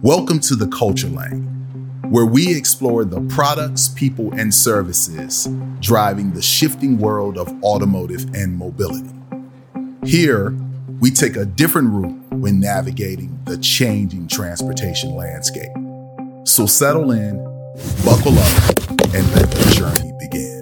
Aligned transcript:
Welcome 0.00 0.38
to 0.42 0.54
the 0.54 0.70
Culture 0.72 1.08
Lane, 1.08 1.42
where 2.08 2.24
we 2.24 2.56
explore 2.56 3.04
the 3.04 3.20
products, 3.22 3.88
people, 3.88 4.32
and 4.34 4.54
services 4.54 5.48
driving 5.80 6.30
the 6.30 6.40
shifting 6.40 6.98
world 6.98 7.36
of 7.36 7.48
automotive 7.64 8.32
and 8.32 8.56
mobility. 8.56 9.10
Here, 10.04 10.56
we 11.00 11.10
take 11.10 11.34
a 11.34 11.44
different 11.44 11.90
route 11.90 12.32
when 12.34 12.60
navigating 12.60 13.36
the 13.46 13.58
changing 13.58 14.28
transportation 14.28 15.16
landscape. 15.16 15.72
So 16.44 16.64
settle 16.64 17.10
in, 17.10 17.38
buckle 18.04 18.38
up, 18.38 18.78
and 19.12 19.34
let 19.34 19.50
the 19.50 19.72
journey 19.74 20.12
begin. 20.20 20.60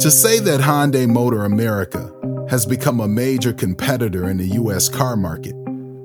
To 0.00 0.10
say 0.10 0.40
that 0.40 0.60
Hyundai 0.62 1.08
Motor 1.08 1.44
America 1.44 2.12
has 2.50 2.66
become 2.66 2.98
a 2.98 3.06
major 3.06 3.52
competitor 3.52 4.28
in 4.28 4.36
the 4.36 4.48
US 4.48 4.88
car 4.88 5.16
market 5.16 5.54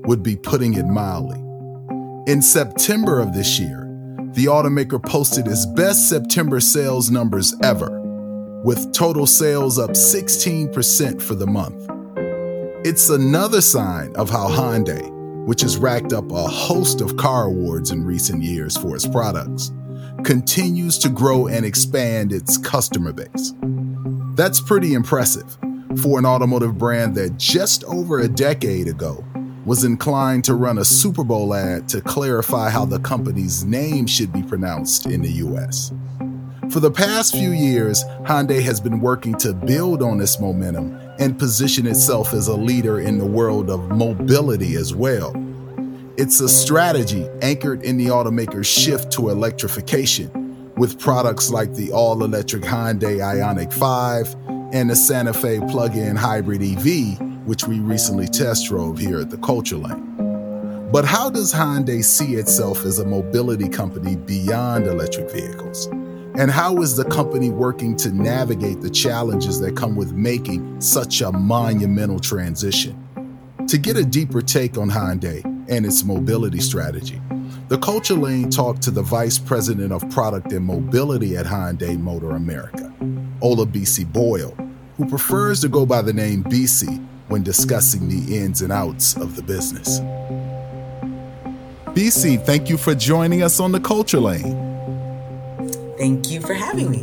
would 0.06 0.22
be 0.22 0.36
putting 0.36 0.76
it 0.76 0.86
mildly. 0.86 1.40
In 2.32 2.40
September 2.40 3.20
of 3.20 3.34
this 3.34 3.60
year, 3.60 3.90
the 4.34 4.46
automaker 4.46 5.04
posted 5.04 5.48
its 5.48 5.66
best 5.66 6.08
September 6.08 6.60
sales 6.60 7.10
numbers 7.10 7.56
ever, 7.64 7.90
with 8.64 8.94
total 8.94 9.26
sales 9.26 9.80
up 9.80 9.92
16% 9.92 11.20
for 11.20 11.34
the 11.34 11.48
month. 11.48 11.90
It's 12.86 13.10
another 13.10 13.62
sign 13.62 14.16
of 14.16 14.30
how 14.30 14.48
Hyundai, 14.48 15.10
which 15.48 15.62
has 15.62 15.78
racked 15.78 16.14
up 16.14 16.30
a 16.30 16.48
host 16.48 17.02
of 17.02 17.18
car 17.18 17.46
awards 17.46 17.90
in 17.90 18.06
recent 18.06 18.44
years 18.44 18.78
for 18.78 18.96
its 18.96 19.08
products, 19.08 19.72
continues 20.24 21.00
to 21.00 21.10
grow 21.10 21.48
and 21.48 21.66
expand 21.66 22.32
its 22.32 22.60
customer 22.60 23.14
base. 23.14 23.54
That's 24.36 24.62
pretty 24.62 24.94
impressive 24.94 25.58
for 25.98 26.20
an 26.20 26.26
automotive 26.26 26.78
brand 26.78 27.16
that 27.16 27.38
just 27.38 27.84
over 27.86 28.20
a 28.20 28.28
decade 28.28 28.88
ago 28.88 29.24
was 29.66 29.84
inclined 29.84 30.44
to 30.44 30.54
run 30.54 30.78
a 30.78 30.86
Super 30.86 31.24
Bowl 31.24 31.54
ad 31.54 31.90
to 31.90 32.02
clarify 32.02 32.70
how 32.70 32.86
the 32.86 33.00
company's 33.00 33.64
name 33.66 34.06
should 34.06 34.32
be 34.32 34.44
pronounced 34.44 35.08
in 35.08 35.22
the 35.22 35.32
US. 35.32 35.92
For 36.70 36.80
the 36.80 36.92
past 36.92 37.34
few 37.34 37.52
years, 37.52 38.04
Hyundai 38.24 38.62
has 38.62 38.80
been 38.80 39.00
working 39.00 39.36
to 39.38 39.54
build 39.54 40.02
on 40.02 40.18
this 40.18 40.40
momentum 40.40 41.00
and 41.20 41.38
position 41.38 41.88
itself 41.88 42.34
as 42.34 42.48
a 42.48 42.56
leader 42.56 43.00
in 43.00 43.18
the 43.18 43.26
world 43.26 43.70
of 43.70 43.90
mobility 43.90 44.76
as 44.76 44.94
well. 44.94 45.34
It's 46.18 46.40
a 46.42 46.50
strategy 46.50 47.28
anchored 47.42 47.84
in 47.84 47.98
the 47.98 48.08
automaker's 48.08 48.68
shift 48.68 49.12
to 49.14 49.30
electrification, 49.30 50.74
with 50.76 51.00
products 51.00 51.50
like 51.50 51.74
the 51.74 51.92
all 51.92 52.24
electric 52.24 52.64
Hyundai 52.64 53.18
Ioniq 53.20 53.74
5 53.74 54.36
and 54.76 54.90
the 54.90 54.96
Santa 54.96 55.32
Fe 55.32 55.62
plug 55.70 55.96
in 55.96 56.18
hybrid 56.18 56.62
EV, 56.62 57.18
which 57.46 57.66
we 57.66 57.80
recently 57.80 58.28
test 58.28 58.68
drove 58.68 58.98
here 58.98 59.22
at 59.22 59.30
the 59.30 59.38
Culture 59.38 59.78
Lane. 59.78 60.90
But 60.92 61.06
how 61.06 61.30
does 61.30 61.54
Hyundai 61.54 62.04
see 62.04 62.36
itself 62.36 62.84
as 62.84 63.00
a 63.00 63.06
mobility 63.06 63.70
company 63.70 64.18
beyond 64.18 64.86
electric 64.88 65.32
vehicles? 65.32 65.86
And 66.38 66.52
how 66.52 66.82
is 66.82 66.98
the 66.98 67.06
company 67.06 67.52
working 67.52 67.96
to 67.96 68.12
navigate 68.12 68.82
the 68.82 68.90
challenges 68.90 69.62
that 69.62 69.78
come 69.78 69.96
with 69.96 70.12
making 70.12 70.82
such 70.82 71.22
a 71.22 71.32
monumental 71.32 72.20
transition? 72.20 73.02
To 73.70 73.78
get 73.78 73.96
a 73.96 74.04
deeper 74.04 74.42
take 74.42 74.78
on 74.78 74.90
Hyundai 74.90 75.42
and 75.70 75.86
its 75.86 76.04
mobility 76.04 76.60
strategy, 76.60 77.22
the 77.70 77.78
Culture 77.78 78.16
Lane 78.16 78.50
talked 78.50 78.82
to 78.82 78.92
the 78.92 79.04
Vice 79.04 79.40
President 79.40 79.94
of 79.94 80.08
Product 80.10 80.52
and 80.52 80.66
Mobility 80.66 81.38
at 81.38 81.46
Hyundai 81.46 81.98
Motor 81.98 82.32
America, 82.32 82.94
Olabisi 83.42 84.06
Boyle, 84.12 84.54
who 84.98 85.08
prefers 85.08 85.62
to 85.62 85.70
go 85.70 85.86
by 85.86 86.02
the 86.02 86.14
name 86.14 86.44
BC 86.44 87.06
when 87.28 87.44
discussing 87.44 88.08
the 88.08 88.38
ins 88.38 88.62
and 88.62 88.72
outs 88.72 89.18
of 89.18 89.36
the 89.36 89.42
business. 89.42 90.00
BC, 91.96 92.46
thank 92.46 92.70
you 92.70 92.78
for 92.78 92.94
joining 92.94 93.42
us 93.42 93.60
on 93.60 93.72
the 93.72 93.80
Culture 93.80 94.20
Lane. 94.20 94.74
Thank 95.98 96.30
you 96.30 96.42
for 96.42 96.54
having 96.54 96.92
me. 96.92 97.00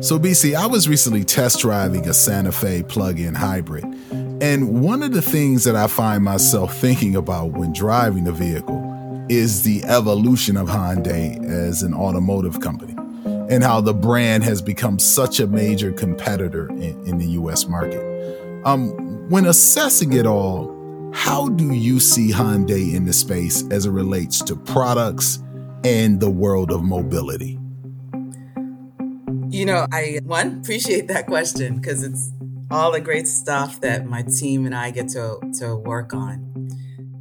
So, 0.00 0.18
BC, 0.18 0.54
I 0.54 0.66
was 0.66 0.88
recently 0.88 1.24
test 1.24 1.60
driving 1.60 2.08
a 2.08 2.14
Santa 2.14 2.52
Fe 2.52 2.82
plug 2.82 3.18
in 3.18 3.34
hybrid. 3.34 3.84
And 4.40 4.80
one 4.80 5.02
of 5.02 5.12
the 5.12 5.22
things 5.22 5.64
that 5.64 5.74
I 5.74 5.88
find 5.88 6.22
myself 6.22 6.76
thinking 6.78 7.16
about 7.16 7.52
when 7.52 7.72
driving 7.72 8.24
the 8.24 8.32
vehicle 8.32 9.26
is 9.28 9.62
the 9.64 9.84
evolution 9.84 10.56
of 10.56 10.68
Hyundai 10.68 11.44
as 11.44 11.82
an 11.82 11.92
automotive 11.92 12.60
company 12.60 12.97
and 13.48 13.62
how 13.62 13.80
the 13.80 13.94
brand 13.94 14.44
has 14.44 14.60
become 14.60 14.98
such 14.98 15.40
a 15.40 15.46
major 15.46 15.92
competitor 15.92 16.68
in, 16.70 17.06
in 17.06 17.18
the 17.18 17.26
US 17.40 17.66
market. 17.66 18.02
Um, 18.64 18.90
when 19.30 19.46
assessing 19.46 20.12
it 20.12 20.26
all, 20.26 21.10
how 21.14 21.48
do 21.48 21.72
you 21.72 22.00
see 22.00 22.30
Hyundai 22.30 22.94
in 22.94 23.06
the 23.06 23.12
space 23.12 23.66
as 23.70 23.86
it 23.86 23.90
relates 23.90 24.42
to 24.42 24.56
products 24.56 25.42
and 25.84 26.20
the 26.20 26.30
world 26.30 26.70
of 26.70 26.82
mobility? 26.82 27.58
You 29.50 29.64
know, 29.64 29.86
I 29.90 30.20
one 30.24 30.60
appreciate 30.60 31.08
that 31.08 31.26
question 31.26 31.78
because 31.78 32.02
it's 32.02 32.30
all 32.70 32.92
the 32.92 33.00
great 33.00 33.26
stuff 33.26 33.80
that 33.80 34.06
my 34.06 34.22
team 34.22 34.66
and 34.66 34.74
I 34.74 34.90
get 34.90 35.08
to 35.10 35.38
to 35.60 35.76
work 35.76 36.12
on. 36.12 36.68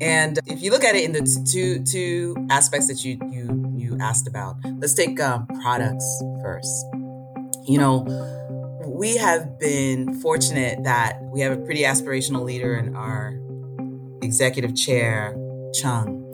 And 0.01 0.37
if 0.45 0.61
you 0.61 0.71
look 0.71 0.83
at 0.83 0.95
it 0.95 1.05
in 1.05 1.13
the 1.13 1.45
two 1.49 1.83
two 1.83 2.35
aspects 2.49 2.87
that 2.87 3.05
you 3.05 3.17
you 3.31 3.45
you 3.45 3.66
asked 4.01 4.27
about, 4.27 4.55
let's 4.77 4.93
take 4.93 5.19
um, 5.19 5.47
products 5.61 6.23
first. 6.41 6.85
You 7.65 7.77
know, 7.77 8.05
we 8.85 9.17
have 9.17 9.59
been 9.59 10.19
fortunate 10.21 10.83
that 10.83 11.21
we 11.23 11.41
have 11.41 11.51
a 11.51 11.57
pretty 11.57 11.83
aspirational 11.83 12.43
leader 12.43 12.75
in 12.75 12.95
our 12.95 13.39
executive 14.21 14.75
chair, 14.75 15.35
Chung, 15.73 16.33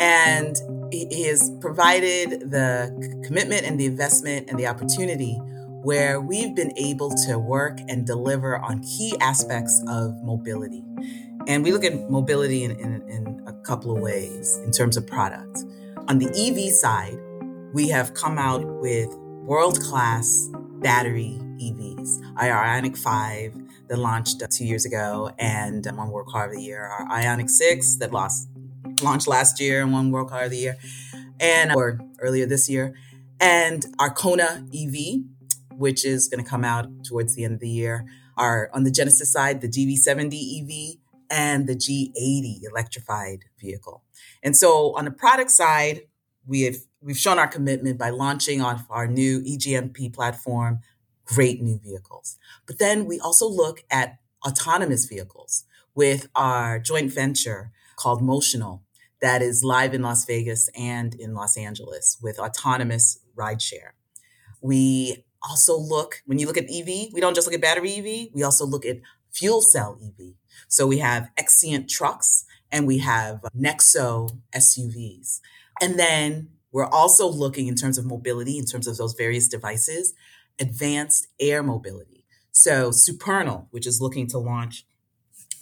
and 0.00 0.56
he 0.90 1.24
has 1.24 1.50
provided 1.60 2.50
the 2.50 3.22
commitment 3.24 3.64
and 3.64 3.78
the 3.78 3.86
investment 3.86 4.50
and 4.50 4.58
the 4.58 4.66
opportunity 4.66 5.38
where 5.82 6.20
we've 6.20 6.54
been 6.54 6.72
able 6.76 7.10
to 7.26 7.38
work 7.38 7.78
and 7.88 8.06
deliver 8.06 8.56
on 8.58 8.82
key 8.82 9.14
aspects 9.20 9.82
of 9.88 10.14
mobility. 10.22 10.84
And 11.48 11.64
we 11.64 11.72
look 11.72 11.84
at 11.84 12.08
mobility 12.08 12.62
in, 12.62 12.72
in, 12.72 13.02
in 13.08 13.42
a 13.46 13.52
couple 13.52 13.94
of 13.94 14.00
ways 14.00 14.58
in 14.64 14.70
terms 14.70 14.96
of 14.96 15.06
product. 15.06 15.64
On 16.08 16.18
the 16.18 16.28
EV 16.34 16.72
side, 16.72 17.16
we 17.72 17.88
have 17.88 18.12
come 18.12 18.36
out 18.36 18.64
with 18.80 19.08
world 19.44 19.80
class 19.80 20.48
battery 20.80 21.38
EVs. 21.58 22.20
Our 22.36 22.64
Ioniq 22.64 22.98
5 22.98 23.86
that 23.88 23.98
launched 23.98 24.42
two 24.50 24.64
years 24.64 24.84
ago 24.84 25.30
and 25.38 25.86
one 25.86 26.10
World 26.10 26.26
Car 26.26 26.46
of 26.46 26.52
the 26.52 26.60
Year, 26.60 26.84
our 26.84 27.08
Ioniq 27.08 27.48
6 27.48 27.96
that 27.96 28.10
lost, 28.10 28.48
launched 29.00 29.28
last 29.28 29.60
year 29.60 29.82
and 29.82 29.92
won 29.92 30.10
World 30.10 30.28
Car 30.28 30.44
of 30.44 30.50
the 30.50 30.56
Year, 30.56 30.76
and 31.38 31.72
or 31.72 32.00
earlier 32.18 32.46
this 32.46 32.68
year, 32.68 32.94
and 33.38 33.86
our 34.00 34.10
Kona 34.10 34.66
EV, 34.74 35.22
which 35.70 36.04
is 36.04 36.26
going 36.26 36.42
to 36.42 36.50
come 36.50 36.64
out 36.64 36.88
towards 37.04 37.36
the 37.36 37.44
end 37.44 37.54
of 37.54 37.60
the 37.60 37.70
year. 37.70 38.06
Our 38.36 38.70
on 38.74 38.82
the 38.82 38.90
Genesis 38.90 39.32
side, 39.32 39.60
the 39.60 39.68
GV70 39.68 40.94
EV 40.94 40.98
and 41.32 41.66
the 41.66 41.74
G80 41.74 42.62
electrified 42.70 43.46
vehicle. 43.58 44.04
And 44.42 44.54
so 44.54 44.94
on 44.96 45.06
the 45.06 45.10
product 45.10 45.50
side, 45.50 46.02
we 46.46 46.62
have 46.62 46.76
we've 47.00 47.18
shown 47.18 47.38
our 47.38 47.48
commitment 47.48 47.98
by 47.98 48.10
launching 48.10 48.60
on 48.60 48.84
our 48.90 49.06
new 49.08 49.40
EGMP 49.40 50.12
platform, 50.12 50.80
great 51.24 51.60
new 51.60 51.78
vehicles. 51.78 52.38
But 52.66 52.78
then 52.78 53.06
we 53.06 53.18
also 53.18 53.48
look 53.48 53.82
at 53.90 54.18
autonomous 54.46 55.06
vehicles 55.06 55.64
with 55.94 56.28
our 56.34 56.78
joint 56.78 57.12
venture 57.12 57.72
called 57.96 58.22
Motional 58.22 58.82
that 59.22 59.40
is 59.40 59.62
live 59.62 59.94
in 59.94 60.02
Las 60.02 60.24
Vegas 60.24 60.68
and 60.76 61.14
in 61.14 61.32
Los 61.32 61.56
Angeles 61.56 62.18
with 62.20 62.38
autonomous 62.38 63.20
rideshare. 63.36 63.92
We 64.60 65.24
also 65.48 65.78
look, 65.78 66.22
when 66.26 66.38
you 66.38 66.46
look 66.46 66.56
at 66.56 66.64
EV, 66.64 67.12
we 67.12 67.20
don't 67.20 67.34
just 67.34 67.46
look 67.46 67.54
at 67.54 67.60
battery 67.60 67.94
EV, 67.94 68.32
we 68.34 68.42
also 68.42 68.66
look 68.66 68.84
at 68.84 68.98
fuel 69.32 69.62
cell 69.62 69.98
EV. 70.02 70.34
So 70.68 70.86
we 70.86 70.98
have 70.98 71.30
Xcient 71.38 71.88
trucks 71.88 72.44
and 72.70 72.86
we 72.86 72.98
have 72.98 73.40
Nexo 73.56 74.38
SUVs. 74.54 75.40
And 75.80 75.98
then 75.98 76.48
we're 76.70 76.86
also 76.86 77.28
looking 77.28 77.66
in 77.66 77.74
terms 77.74 77.98
of 77.98 78.06
mobility, 78.06 78.58
in 78.58 78.64
terms 78.64 78.86
of 78.86 78.96
those 78.96 79.14
various 79.14 79.48
devices, 79.48 80.14
advanced 80.58 81.28
air 81.38 81.62
mobility. 81.62 82.24
So 82.50 82.90
Supernal, 82.90 83.68
which 83.70 83.86
is 83.86 84.00
looking 84.00 84.26
to 84.28 84.38
launch 84.38 84.86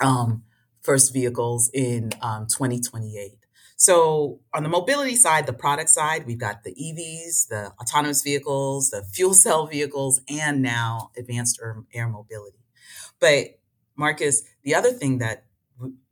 um, 0.01 0.45
first 0.83 1.13
vehicles 1.13 1.71
in 1.73 2.11
um, 2.23 2.47
2028. 2.47 3.37
So 3.77 4.41
on 4.53 4.63
the 4.63 4.69
mobility 4.69 5.17
side, 5.17 5.47
the 5.47 5.53
product 5.55 5.89
side, 5.89 6.27
we've 6.27 6.39
got 6.39 6.65
the 6.65 6.75
EVs, 6.75 7.49
the 7.49 7.73
autonomous 7.81 8.23
vehicles, 8.23 8.91
the 8.91 9.03
fuel 9.03 9.33
cell 9.33 9.67
vehicles, 9.67 10.21
and 10.29 10.61
now 10.61 11.11
advanced 11.17 11.59
air, 11.63 11.83
air 11.95 12.09
mobility. 12.09 12.59
But 13.21 13.60
Marcus, 14.01 14.43
the 14.63 14.75
other 14.75 14.91
thing 14.91 15.19
that 15.19 15.45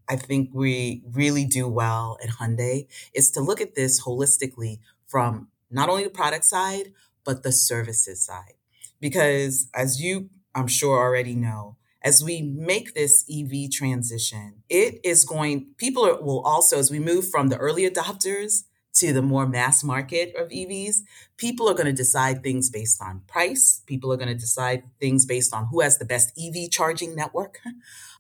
I 0.09 0.17
think 0.17 0.51
we 0.53 1.03
really 1.11 1.45
do 1.45 1.67
well 1.67 2.19
at 2.23 2.31
Hyundai 2.31 2.87
is 3.15 3.31
to 3.33 3.41
look 3.41 3.61
at 3.61 3.75
this 3.75 4.05
holistically 4.05 4.79
from 5.07 5.49
not 5.71 5.89
only 5.89 6.05
the 6.05 6.11
product 6.11 6.45
side, 6.45 6.93
but 7.25 7.43
the 7.43 7.53
services 7.53 8.25
side. 8.25 8.55
Because 9.01 9.69
as 9.75 10.01
you 10.01 10.31
I'm 10.55 10.67
sure 10.67 10.99
already 10.99 11.35
know, 11.35 11.77
as 12.03 12.23
we 12.23 12.43
make 12.43 12.95
this 12.95 13.25
EV 13.31 13.71
transition, 13.71 14.63
it 14.69 15.01
is 15.05 15.25
going, 15.25 15.69
people 15.77 16.05
will 16.21 16.41
also, 16.41 16.79
as 16.79 16.91
we 16.91 16.99
move 16.99 17.29
from 17.29 17.49
the 17.49 17.57
early 17.57 17.89
adopters 17.89 18.65
to 19.01 19.13
the 19.13 19.23
more 19.23 19.47
mass 19.47 19.83
market 19.85 20.35
of 20.37 20.49
EVs, 20.49 20.99
people 21.37 21.69
are 21.69 21.75
going 21.75 21.87
to 21.87 21.93
decide 21.93 22.43
things 22.43 22.71
based 22.71 23.01
on 23.03 23.23
price. 23.27 23.83
People 23.87 24.13
are 24.13 24.17
going 24.17 24.29
to 24.29 24.35
decide 24.35 24.83
things 25.01 25.25
based 25.25 25.55
on 25.55 25.67
who 25.67 25.81
has 25.81 25.99
the 25.99 26.05
best 26.05 26.33
EV 26.39 26.71
charging 26.71 27.15
network. 27.15 27.59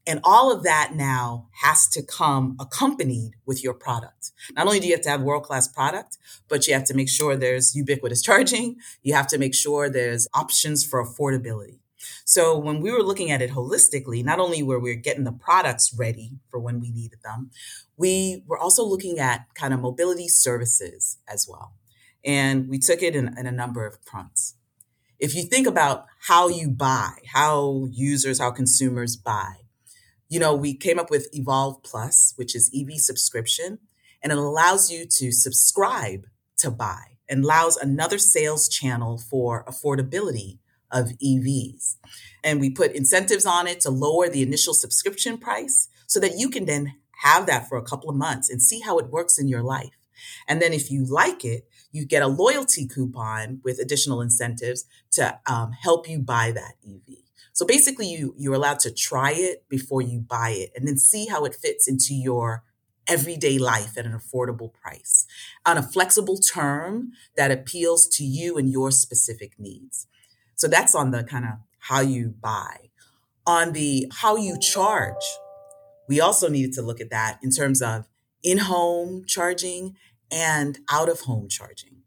And 0.06 0.20
all 0.24 0.50
of 0.50 0.62
that 0.62 0.92
now 0.94 1.48
has 1.60 1.86
to 1.88 2.02
come 2.02 2.56
accompanied 2.58 3.32
with 3.44 3.62
your 3.62 3.74
product. 3.74 4.32
Not 4.56 4.66
only 4.66 4.80
do 4.80 4.86
you 4.86 4.94
have 4.94 5.02
to 5.02 5.10
have 5.10 5.20
world 5.20 5.42
class 5.42 5.68
product, 5.68 6.16
but 6.48 6.66
you 6.66 6.72
have 6.72 6.84
to 6.84 6.94
make 6.94 7.10
sure 7.10 7.36
there's 7.36 7.76
ubiquitous 7.76 8.22
charging. 8.28 8.76
You 9.02 9.12
have 9.12 9.26
to 9.26 9.38
make 9.38 9.54
sure 9.54 9.90
there's 9.90 10.26
options 10.32 10.82
for 10.82 11.04
affordability. 11.04 11.80
So 12.24 12.58
when 12.58 12.80
we 12.80 12.92
were 12.92 13.02
looking 13.02 13.30
at 13.30 13.42
it 13.42 13.50
holistically, 13.50 14.24
not 14.24 14.38
only 14.38 14.62
were 14.62 14.78
we 14.78 14.94
getting 14.96 15.24
the 15.24 15.32
products 15.32 15.94
ready 15.96 16.38
for 16.50 16.60
when 16.60 16.80
we 16.80 16.90
needed 16.90 17.20
them, 17.22 17.50
we 17.96 18.42
were 18.46 18.58
also 18.58 18.84
looking 18.84 19.18
at 19.18 19.46
kind 19.54 19.74
of 19.74 19.80
mobility 19.80 20.28
services 20.28 21.18
as 21.28 21.46
well. 21.48 21.74
And 22.24 22.68
we 22.68 22.78
took 22.78 23.02
it 23.02 23.16
in, 23.16 23.36
in 23.38 23.46
a 23.46 23.52
number 23.52 23.86
of 23.86 23.98
fronts. 24.04 24.54
If 25.18 25.34
you 25.34 25.42
think 25.42 25.66
about 25.66 26.06
how 26.26 26.48
you 26.48 26.70
buy, 26.70 27.10
how 27.32 27.88
users, 27.90 28.38
how 28.38 28.52
consumers 28.52 29.16
buy, 29.16 29.54
you 30.28 30.38
know, 30.38 30.54
we 30.54 30.74
came 30.74 30.98
up 30.98 31.10
with 31.10 31.28
Evolve 31.32 31.82
Plus, 31.82 32.34
which 32.36 32.54
is 32.54 32.70
EV 32.74 32.98
subscription, 32.98 33.78
and 34.22 34.30
it 34.30 34.38
allows 34.38 34.90
you 34.90 35.06
to 35.06 35.32
subscribe 35.32 36.26
to 36.58 36.70
buy 36.70 37.02
and 37.28 37.44
allows 37.44 37.76
another 37.76 38.18
sales 38.18 38.68
channel 38.68 39.18
for 39.18 39.64
affordability 39.64 40.58
of 40.90 41.10
EVs. 41.22 41.96
And 42.42 42.60
we 42.60 42.70
put 42.70 42.92
incentives 42.92 43.46
on 43.46 43.66
it 43.66 43.80
to 43.80 43.90
lower 43.90 44.28
the 44.28 44.42
initial 44.42 44.74
subscription 44.74 45.38
price 45.38 45.88
so 46.06 46.20
that 46.20 46.38
you 46.38 46.50
can 46.50 46.64
then 46.64 46.94
have 47.22 47.46
that 47.46 47.68
for 47.68 47.78
a 47.78 47.82
couple 47.82 48.08
of 48.08 48.16
months 48.16 48.48
and 48.48 48.62
see 48.62 48.80
how 48.80 48.98
it 48.98 49.10
works 49.10 49.38
in 49.38 49.48
your 49.48 49.62
life. 49.62 49.90
And 50.46 50.60
then 50.60 50.72
if 50.72 50.90
you 50.90 51.04
like 51.04 51.44
it, 51.44 51.68
you 51.92 52.04
get 52.04 52.22
a 52.22 52.28
loyalty 52.28 52.86
coupon 52.86 53.60
with 53.64 53.78
additional 53.78 54.20
incentives 54.20 54.84
to 55.12 55.38
um, 55.46 55.72
help 55.72 56.08
you 56.08 56.20
buy 56.20 56.52
that 56.52 56.74
EV. 56.86 57.18
So 57.52 57.66
basically, 57.66 58.06
you 58.06 58.34
you're 58.36 58.54
allowed 58.54 58.78
to 58.80 58.94
try 58.94 59.32
it 59.32 59.68
before 59.68 60.00
you 60.00 60.20
buy 60.20 60.50
it, 60.50 60.70
and 60.76 60.86
then 60.86 60.96
see 60.96 61.26
how 61.26 61.44
it 61.44 61.56
fits 61.56 61.88
into 61.88 62.14
your 62.14 62.62
everyday 63.08 63.58
life 63.58 63.98
at 63.98 64.06
an 64.06 64.12
affordable 64.12 64.72
price 64.72 65.26
on 65.66 65.76
a 65.76 65.82
flexible 65.82 66.36
term 66.36 67.10
that 67.36 67.50
appeals 67.50 68.06
to 68.06 68.22
you 68.22 68.58
and 68.58 68.70
your 68.70 68.92
specific 68.92 69.58
needs. 69.58 70.06
So 70.58 70.66
that's 70.66 70.94
on 70.94 71.12
the 71.12 71.22
kind 71.22 71.44
of 71.44 71.52
how 71.78 72.00
you 72.00 72.34
buy. 72.42 72.90
On 73.46 73.72
the 73.72 74.12
how 74.12 74.36
you 74.36 74.58
charge, 74.58 75.14
we 76.08 76.20
also 76.20 76.48
needed 76.48 76.72
to 76.74 76.82
look 76.82 77.00
at 77.00 77.10
that 77.10 77.38
in 77.42 77.50
terms 77.50 77.80
of 77.80 78.08
in 78.42 78.58
home 78.58 79.24
charging 79.24 79.94
and 80.32 80.80
out 80.90 81.08
of 81.08 81.20
home 81.20 81.48
charging. 81.48 82.02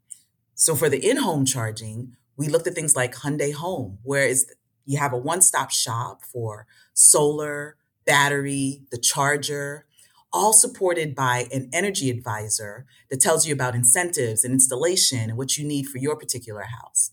So 0.54 0.76
for 0.76 0.90
the 0.90 0.98
in 0.98 1.16
home 1.16 1.46
charging, 1.46 2.14
we 2.36 2.48
looked 2.48 2.66
at 2.66 2.74
things 2.74 2.94
like 2.94 3.14
Hyundai 3.14 3.54
Home, 3.54 3.98
where 4.02 4.26
is 4.26 4.52
you 4.84 4.98
have 4.98 5.14
a 5.14 5.18
one-stop 5.18 5.70
shop 5.70 6.20
for 6.22 6.66
solar, 6.92 7.76
battery, 8.04 8.82
the 8.90 8.98
charger, 8.98 9.86
all 10.32 10.52
supported 10.52 11.14
by 11.14 11.46
an 11.52 11.68
energy 11.72 12.10
advisor 12.10 12.86
that 13.10 13.20
tells 13.20 13.46
you 13.46 13.52
about 13.52 13.74
incentives 13.74 14.44
and 14.44 14.52
installation 14.52 15.30
and 15.30 15.36
what 15.36 15.56
you 15.58 15.66
need 15.66 15.86
for 15.86 15.98
your 15.98 16.16
particular 16.16 16.62
house. 16.62 17.10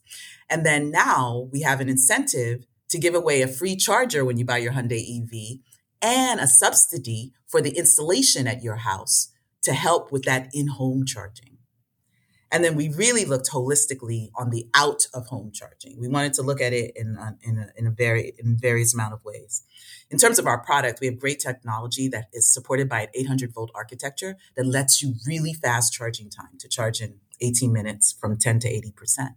And 0.49 0.65
then 0.65 0.89
now 0.91 1.49
we 1.51 1.61
have 1.61 1.81
an 1.81 1.89
incentive 1.89 2.65
to 2.89 2.97
give 2.97 3.13
away 3.13 3.41
a 3.41 3.47
free 3.47 3.75
charger 3.75 4.25
when 4.25 4.37
you 4.37 4.45
buy 4.45 4.57
your 4.57 4.73
Hyundai 4.73 5.01
EV 5.01 5.59
and 6.01 6.39
a 6.39 6.47
subsidy 6.47 7.33
for 7.47 7.61
the 7.61 7.77
installation 7.77 8.47
at 8.47 8.63
your 8.63 8.77
house 8.77 9.31
to 9.63 9.73
help 9.73 10.11
with 10.11 10.23
that 10.23 10.49
in-home 10.53 11.05
charging. 11.05 11.48
And 12.51 12.63
then 12.63 12.75
we 12.75 12.89
really 12.89 13.25
looked 13.25 13.49
holistically 13.49 14.29
on 14.35 14.49
the 14.49 14.67
out 14.73 15.07
of 15.13 15.27
home 15.27 15.51
charging. 15.53 15.99
We 15.99 16.07
wanted 16.07 16.33
to 16.33 16.41
look 16.41 16.61
at 16.61 16.73
it 16.73 16.93
in 16.95 17.15
a, 17.15 17.37
in 17.41 17.57
a, 17.59 17.67
in 17.79 17.87
a 17.87 17.91
very 17.91 18.33
in 18.39 18.57
various 18.57 18.93
amount 18.93 19.13
of 19.13 19.23
ways. 19.23 19.63
In 20.09 20.17
terms 20.17 20.39
of 20.39 20.47
our 20.47 20.59
product, 20.59 20.99
we 20.99 21.07
have 21.07 21.19
great 21.19 21.39
technology 21.39 22.07
that 22.07 22.25
is 22.33 22.51
supported 22.51 22.89
by 22.89 23.01
an 23.01 23.07
800 23.13 23.53
volt 23.53 23.71
architecture 23.75 24.37
that 24.55 24.65
lets 24.65 25.01
you 25.01 25.15
really 25.27 25.53
fast 25.53 25.93
charging 25.93 26.29
time 26.29 26.57
to 26.59 26.67
charge 26.67 27.01
in 27.01 27.19
18 27.41 27.71
minutes 27.71 28.15
from 28.19 28.37
10 28.37 28.59
to 28.59 28.67
80%. 28.67 29.35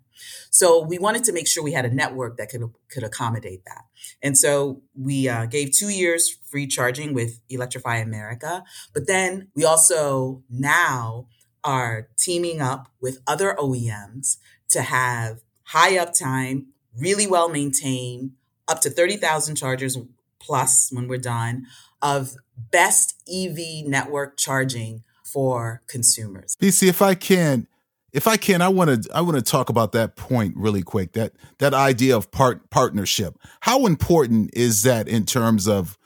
So 0.50 0.82
we 0.82 0.98
wanted 0.98 1.24
to 1.24 1.32
make 1.32 1.48
sure 1.48 1.62
we 1.62 1.72
had 1.72 1.84
a 1.84 1.94
network 1.94 2.36
that 2.36 2.48
could, 2.48 2.62
could 2.90 3.02
accommodate 3.02 3.64
that. 3.66 3.84
And 4.22 4.36
so 4.36 4.82
we 4.94 5.28
uh, 5.28 5.46
gave 5.46 5.72
two 5.72 5.88
years 5.88 6.36
free 6.50 6.66
charging 6.66 7.14
with 7.14 7.40
Electrify 7.48 7.96
America. 7.96 8.64
But 8.92 9.06
then 9.06 9.48
we 9.54 9.64
also 9.64 10.42
now 10.50 11.26
are 11.64 12.08
teaming 12.16 12.60
up 12.60 12.90
with 13.00 13.20
other 13.26 13.54
OEMs 13.58 14.38
to 14.70 14.82
have 14.82 15.42
high 15.64 15.92
uptime, 15.92 16.66
really 16.98 17.26
well 17.26 17.48
maintained, 17.48 18.32
up 18.68 18.80
to 18.80 18.90
30,000 18.90 19.56
chargers 19.56 19.98
plus 20.38 20.90
when 20.92 21.08
we're 21.08 21.18
done 21.18 21.66
of 22.00 22.34
best 22.70 23.14
EV 23.32 23.86
network 23.86 24.36
charging 24.36 25.02
for 25.24 25.82
consumers. 25.86 26.56
BC, 26.60 26.88
if 26.88 27.00
I 27.00 27.14
can, 27.14 27.66
if 28.12 28.26
I 28.26 28.36
can, 28.36 28.60
I 28.60 28.68
want 28.68 29.04
to 29.04 29.14
I 29.14 29.22
want 29.22 29.36
to 29.36 29.42
talk 29.42 29.70
about 29.70 29.92
that 29.92 30.16
point 30.16 30.54
really 30.56 30.82
quick. 30.82 31.12
That 31.12 31.32
that 31.58 31.72
idea 31.72 32.16
of 32.16 32.30
part 32.30 32.68
partnership. 32.70 33.38
How 33.60 33.86
important 33.86 34.50
is 34.52 34.82
that 34.82 35.08
in 35.08 35.24
terms 35.24 35.66
of 35.66 35.96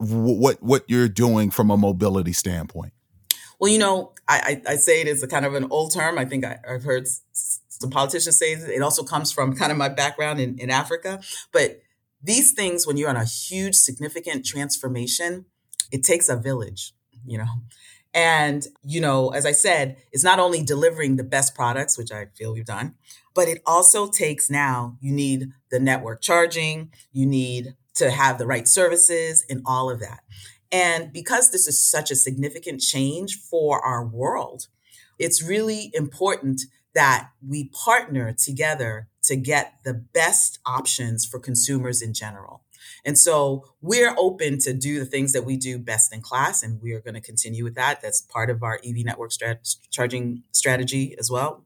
w- 0.00 0.38
what 0.38 0.62
what 0.62 0.84
you're 0.88 1.08
doing 1.08 1.50
from 1.50 1.70
a 1.70 1.76
mobility 1.76 2.32
standpoint? 2.32 2.92
Well, 3.58 3.72
you 3.72 3.78
know, 3.78 4.12
I, 4.28 4.62
I, 4.66 4.76
say 4.76 5.00
it 5.00 5.08
as 5.08 5.22
a 5.22 5.26
kind 5.26 5.46
of 5.46 5.54
an 5.54 5.68
old 5.70 5.94
term. 5.94 6.18
I 6.18 6.26
think 6.26 6.44
I, 6.44 6.58
have 6.68 6.84
heard 6.84 7.06
some 7.32 7.90
politicians 7.90 8.38
say 8.38 8.52
it. 8.52 8.68
It 8.68 8.82
also 8.82 9.02
comes 9.02 9.32
from 9.32 9.54
kind 9.56 9.72
of 9.72 9.78
my 9.78 9.88
background 9.88 10.38
in, 10.38 10.58
in 10.58 10.70
Africa. 10.70 11.20
But 11.50 11.80
these 12.22 12.52
things, 12.52 12.86
when 12.86 12.96
you're 12.96 13.08
on 13.08 13.16
a 13.16 13.24
huge, 13.24 13.74
significant 13.74 14.44
transformation, 14.44 15.46
it 15.90 16.02
takes 16.04 16.28
a 16.28 16.36
village, 16.36 16.92
you 17.24 17.38
know. 17.38 17.46
And, 18.14 18.66
you 18.82 19.00
know, 19.00 19.30
as 19.30 19.46
I 19.46 19.52
said, 19.52 19.96
it's 20.12 20.24
not 20.24 20.38
only 20.38 20.62
delivering 20.62 21.16
the 21.16 21.24
best 21.24 21.54
products, 21.54 21.96
which 21.96 22.10
I 22.10 22.26
feel 22.36 22.52
we've 22.52 22.64
done, 22.64 22.94
but 23.34 23.48
it 23.48 23.62
also 23.66 24.10
takes 24.10 24.50
now, 24.50 24.96
you 25.00 25.12
need 25.12 25.50
the 25.70 25.78
network 25.78 26.20
charging, 26.20 26.90
you 27.12 27.26
need 27.26 27.76
to 27.94 28.10
have 28.10 28.38
the 28.38 28.46
right 28.46 28.66
services 28.66 29.44
and 29.48 29.62
all 29.66 29.90
of 29.90 30.00
that. 30.00 30.20
And 30.70 31.12
because 31.12 31.50
this 31.50 31.66
is 31.66 31.82
such 31.82 32.10
a 32.10 32.16
significant 32.16 32.80
change 32.80 33.36
for 33.36 33.80
our 33.84 34.06
world, 34.06 34.66
it's 35.18 35.42
really 35.42 35.90
important 35.94 36.62
that 36.94 37.30
we 37.46 37.68
partner 37.68 38.32
together 38.32 39.08
to 39.22 39.36
get 39.36 39.74
the 39.84 39.94
best 39.94 40.58
options 40.66 41.24
for 41.24 41.38
consumers 41.38 42.02
in 42.02 42.14
general. 42.14 42.62
And 43.04 43.18
so 43.18 43.64
we're 43.80 44.14
open 44.18 44.58
to 44.60 44.72
do 44.72 44.98
the 44.98 45.06
things 45.06 45.32
that 45.32 45.44
we 45.44 45.56
do 45.56 45.78
best 45.78 46.12
in 46.12 46.20
class, 46.20 46.62
and 46.62 46.80
we 46.82 46.92
are 46.92 47.00
going 47.00 47.14
to 47.14 47.20
continue 47.20 47.64
with 47.64 47.74
that. 47.74 48.00
That's 48.00 48.20
part 48.20 48.50
of 48.50 48.62
our 48.62 48.80
EV 48.84 49.04
network 49.04 49.30
strat- 49.30 49.76
charging 49.90 50.42
strategy 50.52 51.14
as 51.18 51.30
well. 51.30 51.64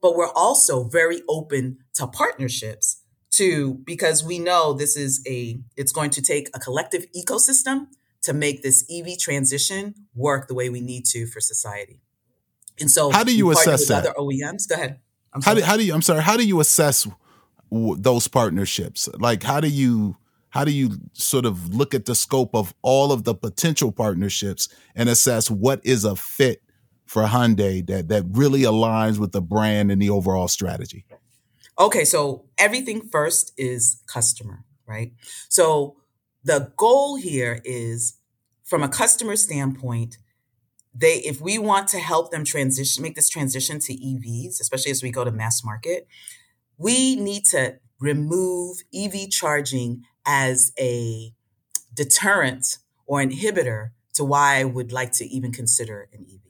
But 0.00 0.16
we're 0.16 0.32
also 0.32 0.84
very 0.84 1.22
open 1.28 1.78
to 1.94 2.06
partnerships 2.06 3.00
too, 3.30 3.80
because 3.84 4.22
we 4.22 4.38
know 4.38 4.72
this 4.72 4.96
is 4.96 5.24
a, 5.26 5.58
it's 5.76 5.92
going 5.92 6.10
to 6.10 6.22
take 6.22 6.48
a 6.54 6.60
collective 6.60 7.06
ecosystem 7.12 7.86
to 8.24 8.32
make 8.32 8.62
this 8.62 8.84
EV 8.90 9.18
transition 9.18 9.94
work 10.14 10.48
the 10.48 10.54
way 10.54 10.68
we 10.68 10.80
need 10.80 11.04
to 11.06 11.26
for 11.26 11.40
society. 11.40 12.00
And 12.80 12.90
so, 12.90 13.10
how 13.10 13.24
do 13.24 13.36
you 13.36 13.50
assess 13.50 13.88
that? 13.88 14.06
Other 14.06 14.14
OEMs, 14.18 14.68
go 14.68 14.74
ahead. 14.74 15.00
how 15.42 15.54
do, 15.54 15.62
how 15.62 15.76
do 15.76 15.84
you? 15.84 15.94
I'm 15.94 16.02
sorry. 16.02 16.22
How 16.22 16.36
do 16.36 16.46
you 16.46 16.60
assess 16.60 17.06
w- 17.70 17.96
those 17.96 18.26
partnerships? 18.26 19.08
Like, 19.18 19.42
how 19.42 19.60
do 19.60 19.68
you 19.68 20.16
how 20.50 20.64
do 20.64 20.72
you 20.72 20.92
sort 21.12 21.44
of 21.46 21.74
look 21.74 21.94
at 21.94 22.06
the 22.06 22.14
scope 22.14 22.54
of 22.54 22.74
all 22.82 23.12
of 23.12 23.24
the 23.24 23.34
potential 23.34 23.92
partnerships 23.92 24.68
and 24.94 25.08
assess 25.08 25.50
what 25.50 25.80
is 25.84 26.04
a 26.04 26.16
fit 26.16 26.62
for 27.06 27.24
Hyundai 27.24 27.86
that 27.86 28.08
that 28.08 28.24
really 28.30 28.62
aligns 28.62 29.18
with 29.18 29.32
the 29.32 29.42
brand 29.42 29.92
and 29.92 30.00
the 30.00 30.10
overall 30.10 30.48
strategy? 30.48 31.04
Okay, 31.78 32.04
so 32.04 32.46
everything 32.56 33.08
first 33.08 33.52
is 33.56 34.00
customer, 34.06 34.64
right? 34.86 35.12
So 35.48 35.96
the 36.44 36.72
goal 36.76 37.16
here 37.16 37.60
is 37.64 38.18
from 38.62 38.82
a 38.82 38.88
customer 38.88 39.36
standpoint, 39.36 40.18
they 40.94 41.14
if 41.16 41.40
we 41.40 41.58
want 41.58 41.88
to 41.88 41.98
help 41.98 42.30
them 42.30 42.44
transition 42.44 43.02
make 43.02 43.16
this 43.16 43.28
transition 43.28 43.80
to 43.80 43.94
EVs, 43.94 44.60
especially 44.60 44.92
as 44.92 45.02
we 45.02 45.10
go 45.10 45.24
to 45.24 45.32
mass 45.32 45.64
market, 45.64 46.06
we 46.78 47.16
need 47.16 47.44
to 47.46 47.78
remove 47.98 48.78
EV 48.94 49.30
charging 49.30 50.02
as 50.26 50.72
a 50.78 51.32
deterrent 51.92 52.78
or 53.06 53.20
inhibitor 53.20 53.90
to 54.14 54.24
why 54.24 54.56
I 54.56 54.64
would 54.64 54.92
like 54.92 55.12
to 55.12 55.24
even 55.26 55.52
consider 55.52 56.08
an 56.12 56.26
EV. 56.30 56.40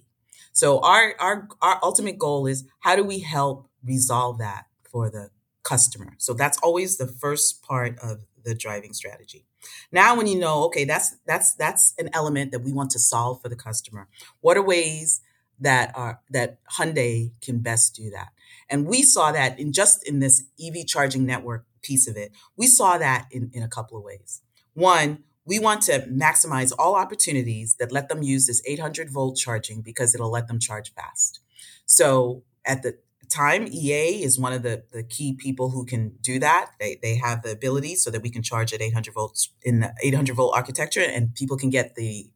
So 0.53 0.81
our 0.81 1.15
our 1.19 1.49
our 1.63 1.79
ultimate 1.83 2.19
goal 2.19 2.47
is 2.47 2.65
how 2.81 2.97
do 2.97 3.05
we 3.05 3.21
help 3.21 3.69
resolve 3.85 4.39
that 4.39 4.67
for 4.91 5.11
the 5.11 5.31
customer? 5.63 6.15
So 6.19 6.35
that's 6.35 6.59
always 6.59 6.97
the 6.97 7.07
first 7.07 7.63
part 7.63 7.99
of 8.01 8.25
the 8.45 8.55
driving 8.55 8.93
strategy. 8.93 9.47
Now, 9.93 10.17
when 10.17 10.27
you 10.27 10.39
know, 10.39 10.65
okay, 10.65 10.85
that's 10.85 11.17
that's 11.27 11.55
that's 11.55 11.95
an 11.99 12.11
element 12.13 12.53
that 12.53 12.61
we 12.61 12.73
want 12.73 12.91
to 12.91 12.99
solve 12.99 13.41
for 13.43 13.49
the 13.49 13.57
customer. 13.57 14.09
What 14.41 14.57
are 14.57 14.63
ways 14.63 15.21
that 15.61 15.93
are 15.95 16.21
that 16.31 16.59
Hyundai 16.79 17.33
can 17.41 17.61
best 17.61 17.95
do 17.95 18.11
that? 18.11 18.29
And 18.69 18.87
we 18.87 19.03
saw 19.03 19.33
that 19.33 19.59
in 19.59 19.73
just 19.73 20.07
in 20.07 20.21
this 20.21 20.45
EV 20.65 20.87
charging 20.87 21.27
network 21.27 21.67
piece 21.83 22.09
of 22.09 22.17
it. 22.17 22.33
We 22.57 22.67
saw 22.67 22.99
that 22.99 23.27
in, 23.31 23.51
in 23.53 23.63
a 23.63 23.69
couple 23.69 23.99
of 23.99 24.05
ways. 24.05 24.43
One, 24.73 25.25
we 25.45 25.59
want 25.59 25.83
to 25.83 26.01
maximize 26.11 26.73
all 26.79 26.97
opportunities 26.97 27.77
that 27.79 27.93
let 27.93 28.09
them 28.09 28.23
use 28.23 28.47
this 28.47 28.63
800 28.67 29.11
volt 29.11 29.37
charging 29.37 29.83
because 29.83 30.15
it'll 30.15 30.31
let 30.31 30.49
them 30.49 30.59
charge 30.59 30.93
fast. 30.95 31.41
So 31.87 32.43
at 32.65 32.83
the 32.83 32.99
time, 33.35 33.67
EA 33.67 34.23
is 34.23 34.39
one 34.39 34.53
of 34.53 34.63
the, 34.63 34.85
the 34.93 35.03
key 35.03 35.35
people 35.35 35.71
who 35.71 35.85
can 35.85 36.17
do 36.21 36.39
that. 36.39 36.71
They, 36.79 36.99
they 37.03 37.17
have 37.17 37.43
the 37.43 37.51
ability 37.51 37.97
so 37.97 38.11
that 38.11 38.23
we 38.23 38.31
can 38.31 38.43
charge 38.43 38.73
at 38.73 38.81
800 38.81 39.15
volts 39.15 39.51
in 39.63 39.81
the 39.81 39.95
800 40.03 40.35
volt 40.37 40.55
architecture 40.55 41.03
and 41.03 41.35
people 41.35 41.57
can 41.57 41.71
get 41.71 41.95
the 41.95 42.31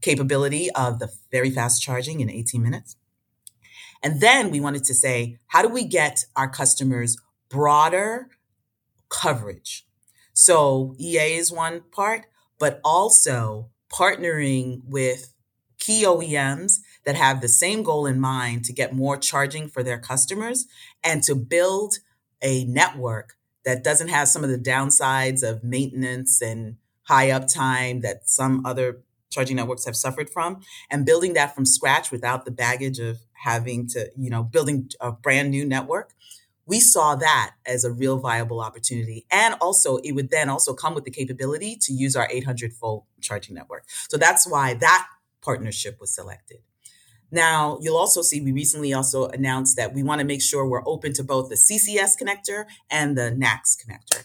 capability 0.00 0.70
of 0.72 0.98
the 0.98 1.08
very 1.30 1.50
fast 1.50 1.82
charging 1.82 2.20
in 2.20 2.30
18 2.30 2.62
minutes. 2.62 2.96
And 4.02 4.20
then 4.20 4.50
we 4.50 4.60
wanted 4.60 4.84
to 4.84 4.94
say, 4.94 5.38
how 5.46 5.62
do 5.62 5.68
we 5.68 5.84
get 5.84 6.26
our 6.34 6.48
customers 6.48 7.16
broader 7.48 8.28
coverage? 9.08 9.86
So 10.34 10.94
EA 10.98 11.36
is 11.36 11.52
one 11.52 11.82
part, 11.92 12.26
but 12.58 12.80
also 12.84 13.70
partnering 13.92 14.80
with 14.84 15.34
key 15.78 16.04
OEMs 16.04 16.80
that 17.04 17.16
have 17.16 17.40
the 17.40 17.48
same 17.48 17.82
goal 17.82 18.06
in 18.06 18.20
mind 18.20 18.64
to 18.64 18.72
get 18.72 18.94
more 18.94 19.16
charging 19.16 19.68
for 19.68 19.82
their 19.82 19.98
customers 19.98 20.66
and 21.02 21.22
to 21.24 21.34
build 21.34 21.98
a 22.42 22.64
network 22.64 23.34
that 23.64 23.84
doesn't 23.84 24.08
have 24.08 24.28
some 24.28 24.42
of 24.42 24.50
the 24.50 24.58
downsides 24.58 25.42
of 25.42 25.62
maintenance 25.62 26.40
and 26.40 26.76
high 27.04 27.28
uptime 27.28 28.02
that 28.02 28.28
some 28.28 28.64
other 28.64 29.02
charging 29.30 29.56
networks 29.56 29.86
have 29.86 29.96
suffered 29.96 30.28
from 30.28 30.60
and 30.90 31.06
building 31.06 31.32
that 31.32 31.54
from 31.54 31.64
scratch 31.64 32.10
without 32.10 32.44
the 32.44 32.50
baggage 32.50 32.98
of 32.98 33.18
having 33.44 33.86
to 33.88 34.10
you 34.16 34.30
know 34.30 34.42
building 34.42 34.88
a 35.00 35.10
brand 35.10 35.50
new 35.50 35.64
network 35.64 36.12
we 36.66 36.78
saw 36.78 37.16
that 37.16 37.54
as 37.66 37.84
a 37.84 37.90
real 37.90 38.18
viable 38.18 38.60
opportunity. 38.60 39.26
And 39.30 39.54
also 39.60 39.96
it 39.98 40.12
would 40.12 40.30
then 40.30 40.48
also 40.48 40.74
come 40.74 40.94
with 40.94 41.04
the 41.04 41.10
capability 41.10 41.76
to 41.82 41.92
use 41.92 42.14
our 42.14 42.28
800 42.30 42.72
volt 42.80 43.04
charging 43.20 43.54
network. 43.54 43.84
So 44.08 44.16
that's 44.16 44.48
why 44.48 44.74
that 44.74 45.08
partnership 45.42 46.00
was 46.00 46.14
selected 46.14 46.58
now, 47.32 47.78
you'll 47.80 47.96
also 47.96 48.20
see 48.20 48.42
we 48.42 48.52
recently 48.52 48.92
also 48.92 49.26
announced 49.28 49.76
that 49.76 49.94
we 49.94 50.02
want 50.02 50.20
to 50.20 50.26
make 50.26 50.42
sure 50.42 50.66
we're 50.66 50.86
open 50.86 51.14
to 51.14 51.24
both 51.24 51.48
the 51.48 51.54
CCS 51.54 52.12
connector 52.20 52.66
and 52.90 53.16
the 53.16 53.32
NACS 53.32 53.76
connector. 53.82 54.24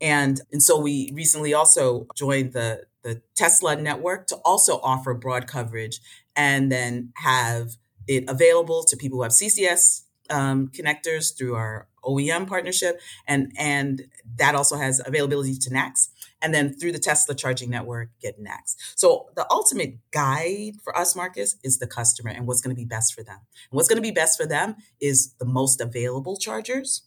And, 0.00 0.40
and 0.52 0.62
so 0.62 0.78
we 0.78 1.10
recently 1.14 1.52
also 1.52 2.06
joined 2.14 2.52
the, 2.52 2.84
the 3.02 3.22
Tesla 3.34 3.74
network 3.74 4.28
to 4.28 4.36
also 4.44 4.78
offer 4.84 5.14
broad 5.14 5.48
coverage 5.48 6.00
and 6.36 6.70
then 6.70 7.12
have 7.16 7.72
it 8.06 8.24
available 8.28 8.84
to 8.84 8.96
people 8.96 9.18
who 9.18 9.22
have 9.24 9.32
CCS 9.32 10.02
um, 10.30 10.68
connectors 10.68 11.36
through 11.36 11.54
our 11.54 11.88
OEM 12.04 12.46
partnership. 12.46 13.00
And, 13.26 13.52
and 13.58 14.02
that 14.36 14.54
also 14.54 14.76
has 14.76 15.00
availability 15.04 15.56
to 15.56 15.70
NACS 15.70 16.08
and 16.44 16.52
then 16.52 16.74
through 16.74 16.92
the 16.92 16.98
Tesla 16.98 17.34
charging 17.34 17.70
network, 17.70 18.10
get 18.20 18.38
NACS. 18.38 18.76
So 18.96 19.30
the 19.34 19.46
ultimate 19.50 19.96
guide 20.10 20.74
for 20.82 20.96
us, 20.96 21.16
Marcus, 21.16 21.56
is 21.64 21.78
the 21.78 21.86
customer 21.86 22.30
and 22.30 22.46
what's 22.46 22.60
going 22.60 22.76
to 22.76 22.80
be 22.80 22.84
best 22.84 23.14
for 23.14 23.22
them. 23.22 23.38
And 23.38 23.76
what's 23.76 23.88
going 23.88 23.96
to 23.96 24.02
be 24.02 24.10
best 24.10 24.38
for 24.38 24.46
them 24.46 24.76
is 25.00 25.32
the 25.38 25.46
most 25.46 25.80
available 25.80 26.36
chargers, 26.36 27.02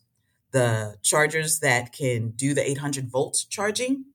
the 0.52 0.96
chargers 1.04 1.60
that 1.60 1.94
can 1.94 2.32
do 2.32 2.56
the 2.56 2.68
800 2.68 3.12
volt 3.12 3.46
charging. 3.48 4.06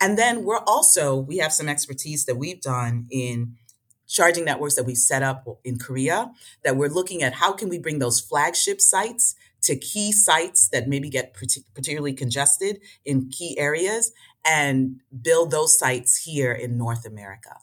And 0.00 0.18
then 0.18 0.42
we're 0.42 0.64
also, 0.66 1.16
we 1.16 1.38
have 1.38 1.52
some 1.52 1.68
expertise 1.68 2.24
that 2.24 2.36
we've 2.36 2.60
done 2.60 3.06
in 3.08 3.54
charging 4.06 4.44
networks 4.44 4.74
that 4.76 4.84
we've 4.84 4.96
set 4.96 5.22
up 5.22 5.46
in 5.64 5.78
Korea 5.78 6.30
that 6.64 6.76
we're 6.76 6.88
looking 6.88 7.22
at 7.22 7.34
how 7.34 7.52
can 7.52 7.68
we 7.68 7.78
bring 7.78 7.98
those 7.98 8.20
flagship 8.20 8.80
sites 8.80 9.34
to 9.62 9.76
key 9.76 10.12
sites 10.12 10.68
that 10.68 10.88
maybe 10.88 11.10
get 11.10 11.34
particularly 11.34 12.12
congested 12.12 12.80
in 13.04 13.28
key 13.28 13.58
areas 13.58 14.12
and 14.44 15.00
build 15.22 15.50
those 15.50 15.78
sites 15.78 16.24
here 16.24 16.52
in 16.52 16.78
North 16.78 17.04
America. 17.04 17.56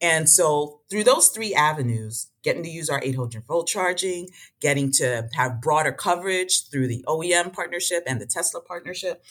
And 0.00 0.28
so 0.28 0.80
through 0.90 1.04
those 1.04 1.28
three 1.28 1.54
avenues, 1.54 2.28
getting 2.42 2.64
to 2.64 2.68
use 2.68 2.90
our 2.90 3.00
800 3.02 3.44
volt 3.46 3.68
charging, 3.68 4.28
getting 4.60 4.90
to 4.92 5.28
have 5.32 5.60
broader 5.60 5.92
coverage 5.92 6.68
through 6.68 6.88
the 6.88 7.04
OEM 7.06 7.52
partnership 7.52 8.02
and 8.06 8.20
the 8.20 8.26
Tesla 8.26 8.60
partnership, 8.60 9.22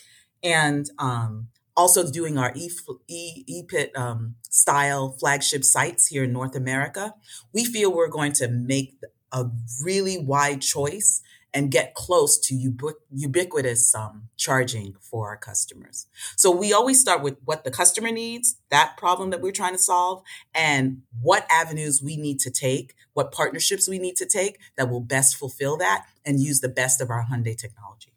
and 0.42 0.90
um, 0.98 1.48
also 1.76 2.10
doing 2.10 2.38
our 2.38 2.52
e, 2.54 2.70
e, 3.08 3.44
E-pit 3.46 3.92
um, 3.96 4.36
style 4.48 5.16
flagship 5.18 5.64
sites 5.64 6.06
here 6.06 6.24
in 6.24 6.32
North 6.32 6.54
America, 6.54 7.14
we 7.52 7.64
feel 7.64 7.92
we're 7.92 8.08
going 8.08 8.32
to 8.32 8.48
make 8.48 8.94
a 9.32 9.46
really 9.82 10.18
wide 10.18 10.60
choice 10.60 11.22
and 11.54 11.70
get 11.70 11.94
close 11.94 12.38
to 12.38 12.54
ubiqu- 12.54 12.94
ubiquitous 13.10 13.94
um, 13.94 14.28
charging 14.36 14.94
for 15.00 15.28
our 15.28 15.36
customers. 15.36 16.06
So 16.36 16.50
we 16.50 16.72
always 16.72 17.00
start 17.00 17.22
with 17.22 17.36
what 17.44 17.64
the 17.64 17.70
customer 17.70 18.10
needs, 18.10 18.56
that 18.70 18.96
problem 18.96 19.30
that 19.30 19.40
we're 19.40 19.52
trying 19.52 19.72
to 19.72 19.78
solve, 19.78 20.22
and 20.54 21.02
what 21.20 21.46
avenues 21.50 22.02
we 22.02 22.16
need 22.16 22.40
to 22.40 22.50
take, 22.50 22.94
what 23.12 23.32
partnerships 23.32 23.88
we 23.88 23.98
need 23.98 24.16
to 24.16 24.26
take 24.26 24.58
that 24.76 24.88
will 24.90 25.00
best 25.00 25.36
fulfill 25.36 25.76
that 25.76 26.06
and 26.24 26.40
use 26.40 26.60
the 26.60 26.68
best 26.68 27.00
of 27.00 27.10
our 27.10 27.26
Hyundai 27.30 27.56
technology. 27.56 28.11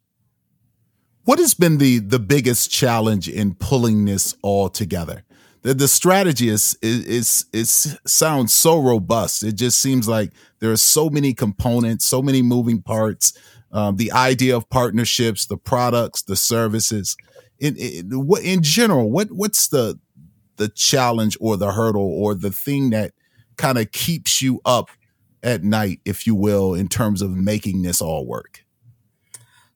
What 1.26 1.40
has 1.40 1.54
been 1.54 1.78
the 1.78 2.00
the 2.00 2.20
biggest 2.20 2.72
challenge 2.72 3.28
in 3.28 3.56
pulling 3.56 4.06
this 4.06 4.36
all 4.42 4.70
together? 4.70 5.26
the, 5.66 5.74
the 5.74 5.88
strategy 5.88 6.48
is, 6.48 6.78
is 6.84 7.46
is 7.52 7.98
sounds 8.06 8.54
so 8.54 8.80
robust. 8.80 9.42
It 9.42 9.54
just 9.54 9.80
seems 9.80 10.08
like 10.08 10.32
there 10.60 10.72
are 10.72 10.78
so 10.78 11.10
many 11.10 11.34
components, 11.34 12.06
so 12.06 12.22
many 12.22 12.44
moving 12.44 12.84
parts. 12.84 13.34
Um, 13.72 13.96
the 13.96 14.12
idea 14.12 14.56
of 14.56 14.70
partnerships, 14.70 15.48
the 15.48 15.58
products, 15.58 16.22
the 16.22 16.36
services. 16.36 17.18
In, 17.58 17.76
in 17.78 18.12
in 18.44 18.62
general, 18.62 19.10
what 19.10 19.32
what's 19.32 19.68
the 19.68 20.00
the 20.58 20.70
challenge 20.70 21.36
or 21.42 21.58
the 21.58 21.72
hurdle 21.72 22.14
or 22.14 22.36
the 22.36 22.52
thing 22.52 22.92
that 22.92 23.14
kind 23.58 23.80
of 23.80 23.92
keeps 23.92 24.44
you 24.44 24.62
up 24.66 24.92
at 25.42 25.64
night, 25.64 26.00
if 26.06 26.28
you 26.28 26.36
will, 26.36 26.76
in 26.76 26.88
terms 26.90 27.24
of 27.24 27.32
making 27.32 27.82
this 27.82 28.02
all 28.02 28.28
work? 28.28 28.64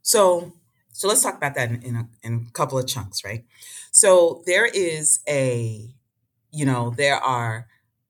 So 0.03 0.53
so 1.00 1.08
let's 1.08 1.24
talk 1.24 1.38
about 1.38 1.56
that 1.56 1.70
in, 1.72 1.82
in, 1.82 1.96
a, 1.96 2.10
in 2.24 2.48
a 2.50 2.51
couple 2.51 2.77
of 2.77 2.86
chunks, 2.86 3.24
right? 3.24 3.46
So 3.89 4.44
there 4.46 4.65
is 4.65 5.22
a, 5.29 5.96
you 6.51 6.65
know, 6.65 6.89
there 6.89 7.15
are 7.15 7.68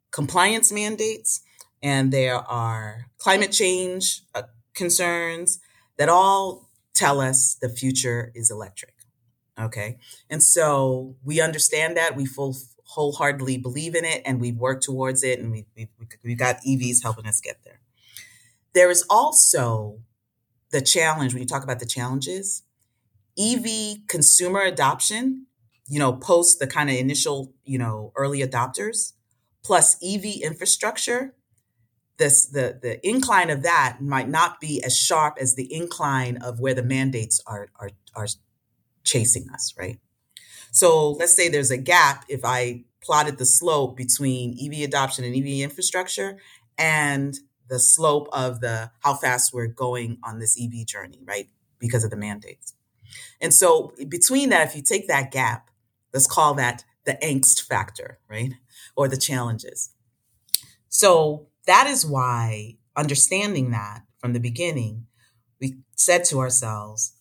compliance 0.10 0.72
mandates 0.72 1.41
and 1.84 2.12
there 2.12 2.38
are 2.38 3.05
climate 3.19 3.51
change 3.51 4.24
uh, 4.34 4.41
concerns 4.74 5.60
that 5.98 6.10
all 6.10 6.67
tell 6.96 7.22
us 7.22 7.53
the 7.62 7.69
future 7.69 8.31
is 8.34 8.50
electric. 8.50 8.96
Okay. 9.60 10.00
And 10.27 10.41
so 10.41 11.15
we 11.24 11.39
understand 11.39 11.96
that. 11.96 12.15
We 12.15 12.25
full 12.25 12.58
wholeheartedly 12.86 13.60
believe 13.60 13.93
in 13.93 14.03
it 14.03 14.24
and 14.25 14.41
we 14.41 14.51
work 14.51 14.81
towards 14.81 15.22
it 15.22 15.38
and 15.38 15.51
we, 15.51 15.67
we, 15.77 15.89
we've 16.24 16.39
got 16.39 16.58
EVs 16.67 17.03
helping 17.03 17.27
us 17.27 17.39
get 17.39 17.63
there. 17.63 17.81
There 18.74 18.89
is 18.89 19.05
also 19.12 20.00
the 20.72 20.81
challenge 20.81 21.36
when 21.36 21.43
you 21.43 21.48
talk 21.48 21.63
about 21.63 21.79
the 21.79 21.86
challenges 21.86 22.63
EV 23.38 24.07
consumer 24.07 24.62
adoption, 24.62 25.48
you 25.88 26.00
know, 26.00 26.13
post 26.13 26.59
the 26.59 26.67
kind 26.67 26.89
of 26.89 26.95
initial, 26.95 27.53
you 27.63 27.77
know, 27.77 28.12
early 28.15 28.39
adopters, 28.39 29.13
plus 29.63 29.98
EV 30.03 30.41
infrastructure, 30.41 31.36
this 32.17 32.45
the 32.45 32.77
the 32.81 33.05
incline 33.07 33.50
of 33.50 33.63
that 33.63 34.00
might 34.01 34.29
not 34.29 34.59
be 34.59 34.83
as 34.83 34.95
sharp 34.95 35.38
as 35.39 35.55
the 35.55 35.74
incline 35.74 36.38
of 36.38 36.59
where 36.59 36.74
the 36.74 36.83
mandates 36.83 37.41
are 37.48 37.69
are 37.79 37.89
are 38.15 38.27
chasing 39.03 39.48
us, 39.53 39.74
right? 39.77 40.00
So 40.71 41.12
let's 41.12 41.36
say 41.36 41.50
there's 41.50 41.71
a 41.71 41.77
gap 41.77 42.25
if 42.27 42.41
I 42.43 42.83
plotted 43.01 43.38
the 43.38 43.45
slope 43.45 43.98
between 43.98 44.57
EV 44.62 44.83
adoption 44.88 45.24
and 45.24 45.36
EV 45.36 45.62
infrastructure 45.63 46.38
and 46.77 47.36
the 47.69 47.79
slope 47.79 48.27
of 48.33 48.59
the 48.59 48.91
how 49.00 49.15
fast 49.15 49.53
we're 49.53 49.67
going 49.67 50.17
on 50.24 50.39
this 50.39 50.59
EV 50.62 50.86
journey, 50.86 51.21
right? 51.25 51.48
Because 51.79 52.03
of 52.03 52.12
the 52.12 52.17
mandates. 52.17 52.74
And 53.41 53.53
so 53.53 53.93
between 54.07 54.49
that, 54.49 54.67
if 54.67 54.75
you 54.75 54.81
take 54.81 55.07
that 55.07 55.31
gap, 55.31 55.69
let's 56.13 56.27
call 56.27 56.53
that 56.55 56.83
the 57.05 57.17
angst 57.23 57.61
factor, 57.61 58.19
right? 58.29 58.53
Or 58.95 59.07
the 59.07 59.17
challenges. 59.17 59.91
So 60.89 61.47
that 61.65 61.87
is 61.87 62.05
why 62.05 62.77
understanding 62.95 63.71
that 63.71 64.01
from 64.19 64.33
the 64.33 64.39
beginning, 64.39 65.05
we 65.59 65.77
said 65.95 66.23
to 66.25 66.39
ourselves, 66.39 67.13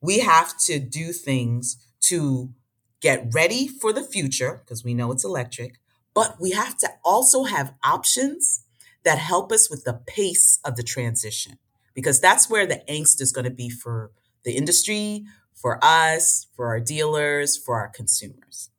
we 0.00 0.18
have 0.18 0.58
to 0.58 0.78
do 0.78 1.12
things 1.12 1.76
to 2.02 2.52
get 3.00 3.28
ready 3.32 3.68
for 3.68 3.92
the 3.92 4.02
future 4.02 4.62
because 4.64 4.84
we 4.84 4.94
know 4.94 5.10
it's 5.12 5.24
electric, 5.24 5.78
but 6.14 6.40
we 6.40 6.50
have 6.50 6.76
to 6.78 6.88
also 7.04 7.44
have 7.44 7.74
options 7.82 8.64
that 9.04 9.18
help 9.18 9.50
us 9.50 9.70
with 9.70 9.84
the 9.84 10.00
pace 10.06 10.58
of 10.64 10.76
the 10.76 10.82
transition 10.82 11.58
because 11.94 12.20
that's 12.20 12.48
where 12.48 12.66
the 12.66 12.82
angst 12.88 13.20
is 13.20 13.32
going 13.32 13.44
to 13.44 13.50
be 13.50 13.68
for 13.68 14.12
the 14.44 14.52
industry, 14.52 15.24
for 15.54 15.78
us, 15.82 16.48
for 16.56 16.66
our 16.66 16.80
dealers, 16.80 17.56
for 17.56 17.78
our 17.78 17.88
consumers. 17.88 18.70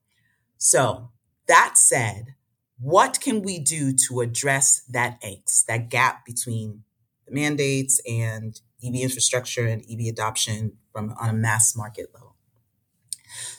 So, 0.58 1.10
that 1.48 1.78
said, 1.78 2.36
what 2.80 3.22
can 3.22 3.42
we 3.42 3.60
do 3.60 3.94
to 4.08 4.22
address 4.22 4.84
that 4.90 5.22
angst, 5.22 5.66
that 5.66 5.90
gap 5.90 6.26
between 6.26 6.84
the 7.26 7.34
mandates 7.34 8.02
and 8.08 8.60
EV 8.86 8.96
infrastructure 8.96 9.66
and 9.66 9.82
EV 9.90 10.12
adoption 10.12 10.74
from 10.92 11.14
on 11.20 11.30
a 11.30 11.34
mass 11.34 11.76
market 11.76 12.08
level? 12.14 12.36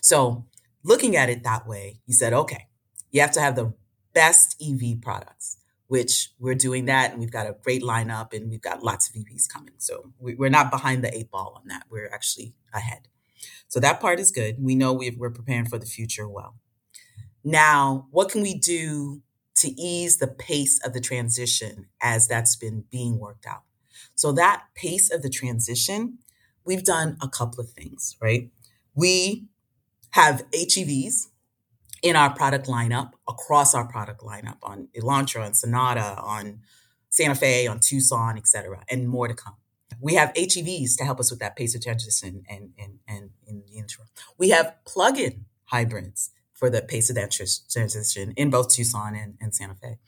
So, 0.00 0.46
looking 0.82 1.16
at 1.16 1.30
it 1.30 1.42
that 1.44 1.66
way, 1.66 2.00
you 2.06 2.14
said, 2.14 2.32
okay, 2.32 2.68
you 3.10 3.20
have 3.20 3.32
to 3.32 3.40
have 3.40 3.56
the 3.56 3.72
best 4.12 4.62
EV 4.62 5.00
products, 5.00 5.56
which 5.88 6.30
we're 6.38 6.54
doing 6.54 6.86
that. 6.86 7.10
And 7.10 7.20
we've 7.20 7.30
got 7.30 7.46
a 7.46 7.56
great 7.62 7.82
lineup 7.82 8.32
and 8.32 8.50
we've 8.50 8.62
got 8.62 8.82
lots 8.82 9.08
of 9.08 9.14
EVs 9.14 9.48
coming. 9.48 9.74
So 9.78 10.12
we're 10.18 10.50
not 10.50 10.70
behind 10.70 11.04
the 11.04 11.14
eight 11.14 11.30
ball 11.30 11.54
on 11.60 11.68
that. 11.68 11.84
We're 11.90 12.10
actually 12.12 12.54
ahead. 12.72 13.08
So 13.68 13.80
that 13.80 14.00
part 14.00 14.20
is 14.20 14.30
good. 14.30 14.56
We 14.58 14.74
know 14.74 14.92
we're 14.92 15.30
preparing 15.30 15.66
for 15.66 15.78
the 15.78 15.86
future 15.86 16.28
well. 16.28 16.56
Now, 17.42 18.06
what 18.10 18.30
can 18.30 18.40
we 18.40 18.54
do 18.54 19.20
to 19.56 19.68
ease 19.80 20.16
the 20.16 20.26
pace 20.26 20.80
of 20.84 20.94
the 20.94 21.00
transition 21.00 21.86
as 22.00 22.26
that's 22.26 22.56
been 22.56 22.84
being 22.90 23.18
worked 23.18 23.46
out? 23.46 23.62
So, 24.14 24.32
that 24.32 24.64
pace 24.74 25.12
of 25.12 25.22
the 25.22 25.28
transition, 25.28 26.18
we've 26.64 26.84
done 26.84 27.18
a 27.20 27.28
couple 27.28 27.60
of 27.60 27.70
things, 27.70 28.16
right? 28.20 28.50
We 28.94 29.48
have 30.12 30.44
HEVs 30.52 31.26
in 32.04 32.16
our 32.16 32.32
product 32.34 32.66
lineup, 32.66 33.12
across 33.26 33.74
our 33.74 33.86
product 33.86 34.20
lineup 34.20 34.58
on 34.62 34.88
Elantra, 34.94 35.46
on 35.46 35.54
Sonata, 35.54 36.20
on 36.20 36.60
Santa 37.08 37.34
Fe, 37.34 37.66
on 37.66 37.80
Tucson, 37.80 38.36
et 38.36 38.46
cetera, 38.46 38.84
and 38.90 39.08
more 39.08 39.26
to 39.26 39.32
come. 39.34 39.56
We 40.00 40.14
have 40.14 40.34
HEVs 40.34 40.98
to 40.98 41.04
help 41.04 41.18
us 41.18 41.30
with 41.30 41.40
that 41.40 41.56
pace 41.56 41.74
of 41.74 41.80
transition 41.80 42.44
and, 42.46 42.72
and, 42.78 42.98
and 43.08 43.30
in 43.46 43.62
the 43.66 43.78
interim. 43.78 44.08
We 44.36 44.50
have 44.50 44.74
plug-in 44.84 45.46
hybrids 45.64 46.30
for 46.52 46.68
the 46.68 46.82
pace 46.82 47.08
of 47.08 47.16
that 47.16 47.30
transition 47.30 48.32
in 48.36 48.50
both 48.50 48.74
Tucson 48.74 49.14
and, 49.14 49.38
and 49.40 49.54
Santa 49.54 49.74
Fe. 49.74 49.98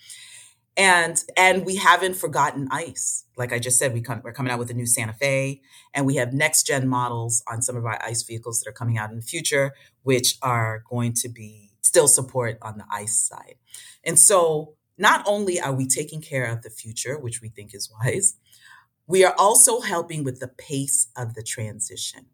And 0.76 1.16
and 1.38 1.64
we 1.64 1.76
haven't 1.76 2.16
forgotten 2.16 2.68
ICE. 2.70 3.24
Like 3.38 3.54
I 3.54 3.58
just 3.58 3.78
said, 3.78 3.94
we 3.94 4.02
come, 4.02 4.20
we're 4.22 4.34
coming 4.34 4.52
out 4.52 4.58
with 4.58 4.70
a 4.70 4.74
new 4.74 4.84
Santa 4.84 5.14
Fe, 5.14 5.62
and 5.94 6.04
we 6.04 6.16
have 6.16 6.34
next 6.34 6.66
gen 6.66 6.86
models 6.86 7.42
on 7.50 7.62
some 7.62 7.76
of 7.76 7.86
our 7.86 7.98
ICE 8.04 8.22
vehicles 8.24 8.60
that 8.60 8.68
are 8.68 8.74
coming 8.74 8.98
out 8.98 9.08
in 9.08 9.16
the 9.16 9.22
future, 9.22 9.72
which 10.02 10.36
are 10.42 10.84
going 10.90 11.14
to 11.14 11.30
be 11.30 11.65
still 11.86 12.08
support 12.08 12.58
on 12.62 12.78
the 12.78 12.84
ICE 12.90 13.18
side. 13.18 13.56
And 14.04 14.18
so 14.18 14.74
not 14.98 15.22
only 15.26 15.60
are 15.60 15.72
we 15.72 15.86
taking 15.86 16.20
care 16.20 16.46
of 16.46 16.62
the 16.62 16.70
future, 16.70 17.18
which 17.18 17.40
we 17.40 17.48
think 17.48 17.74
is 17.74 17.90
wise, 17.90 18.34
we 19.06 19.24
are 19.24 19.34
also 19.38 19.80
helping 19.80 20.24
with 20.24 20.40
the 20.40 20.48
pace 20.48 21.08
of 21.16 21.34
the 21.34 21.42
transition. 21.42 22.26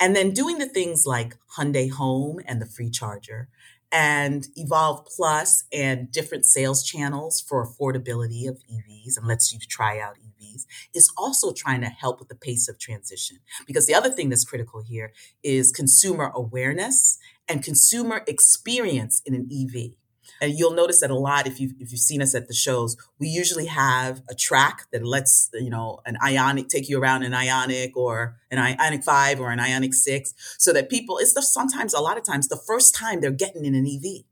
And 0.00 0.16
then 0.16 0.32
doing 0.32 0.58
the 0.58 0.68
things 0.68 1.04
like 1.06 1.36
Hyundai 1.58 1.90
Home 1.90 2.40
and 2.46 2.60
the 2.60 2.66
free 2.66 2.90
charger 2.90 3.48
and 3.92 4.48
Evolve 4.56 5.06
Plus 5.06 5.64
and 5.72 6.10
different 6.10 6.44
sales 6.44 6.82
channels 6.82 7.40
for 7.40 7.64
affordability 7.64 8.48
of 8.48 8.58
EVs 8.72 9.16
and 9.16 9.26
lets 9.26 9.52
you 9.52 9.58
try 9.68 10.00
out 10.00 10.16
EVs 10.16 10.64
is 10.94 11.12
also 11.16 11.52
trying 11.52 11.80
to 11.80 11.86
help 11.86 12.18
with 12.18 12.28
the 12.28 12.34
pace 12.34 12.68
of 12.68 12.78
transition. 12.78 13.38
Because 13.66 13.86
the 13.86 13.94
other 13.94 14.10
thing 14.10 14.30
that's 14.30 14.44
critical 14.44 14.82
here 14.82 15.12
is 15.44 15.70
consumer 15.70 16.32
awareness 16.34 17.18
and 17.48 17.62
consumer 17.62 18.22
experience 18.26 19.22
in 19.24 19.34
an 19.34 19.48
EV. 19.52 19.92
And 20.40 20.58
you'll 20.58 20.74
notice 20.74 21.00
that 21.00 21.10
a 21.10 21.16
lot 21.16 21.46
if 21.46 21.60
you 21.60 21.74
if 21.78 21.92
you've 21.92 22.00
seen 22.00 22.20
us 22.20 22.34
at 22.34 22.48
the 22.48 22.54
shows, 22.54 22.96
we 23.18 23.28
usually 23.28 23.66
have 23.66 24.22
a 24.28 24.34
track 24.34 24.86
that 24.90 25.04
lets 25.04 25.50
you 25.54 25.70
know 25.70 26.00
an 26.06 26.16
Ioniq 26.22 26.68
take 26.68 26.88
you 26.88 26.98
around 26.98 27.22
an 27.22 27.32
Ioniq 27.32 27.92
or 27.94 28.36
an 28.50 28.58
Ioniq 28.58 29.04
five 29.04 29.38
or 29.38 29.50
an 29.50 29.58
Ioniq 29.58 29.94
six, 29.94 30.34
so 30.58 30.72
that 30.72 30.88
people 30.88 31.18
it's 31.18 31.34
the, 31.34 31.42
sometimes 31.42 31.94
a 31.94 32.00
lot 32.00 32.18
of 32.18 32.24
times 32.24 32.48
the 32.48 32.56
first 32.56 32.94
time 32.94 33.20
they're 33.20 33.30
getting 33.30 33.64
in 33.64 33.74
an 33.74 33.86
EV, 33.86 34.24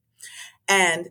and 0.68 1.10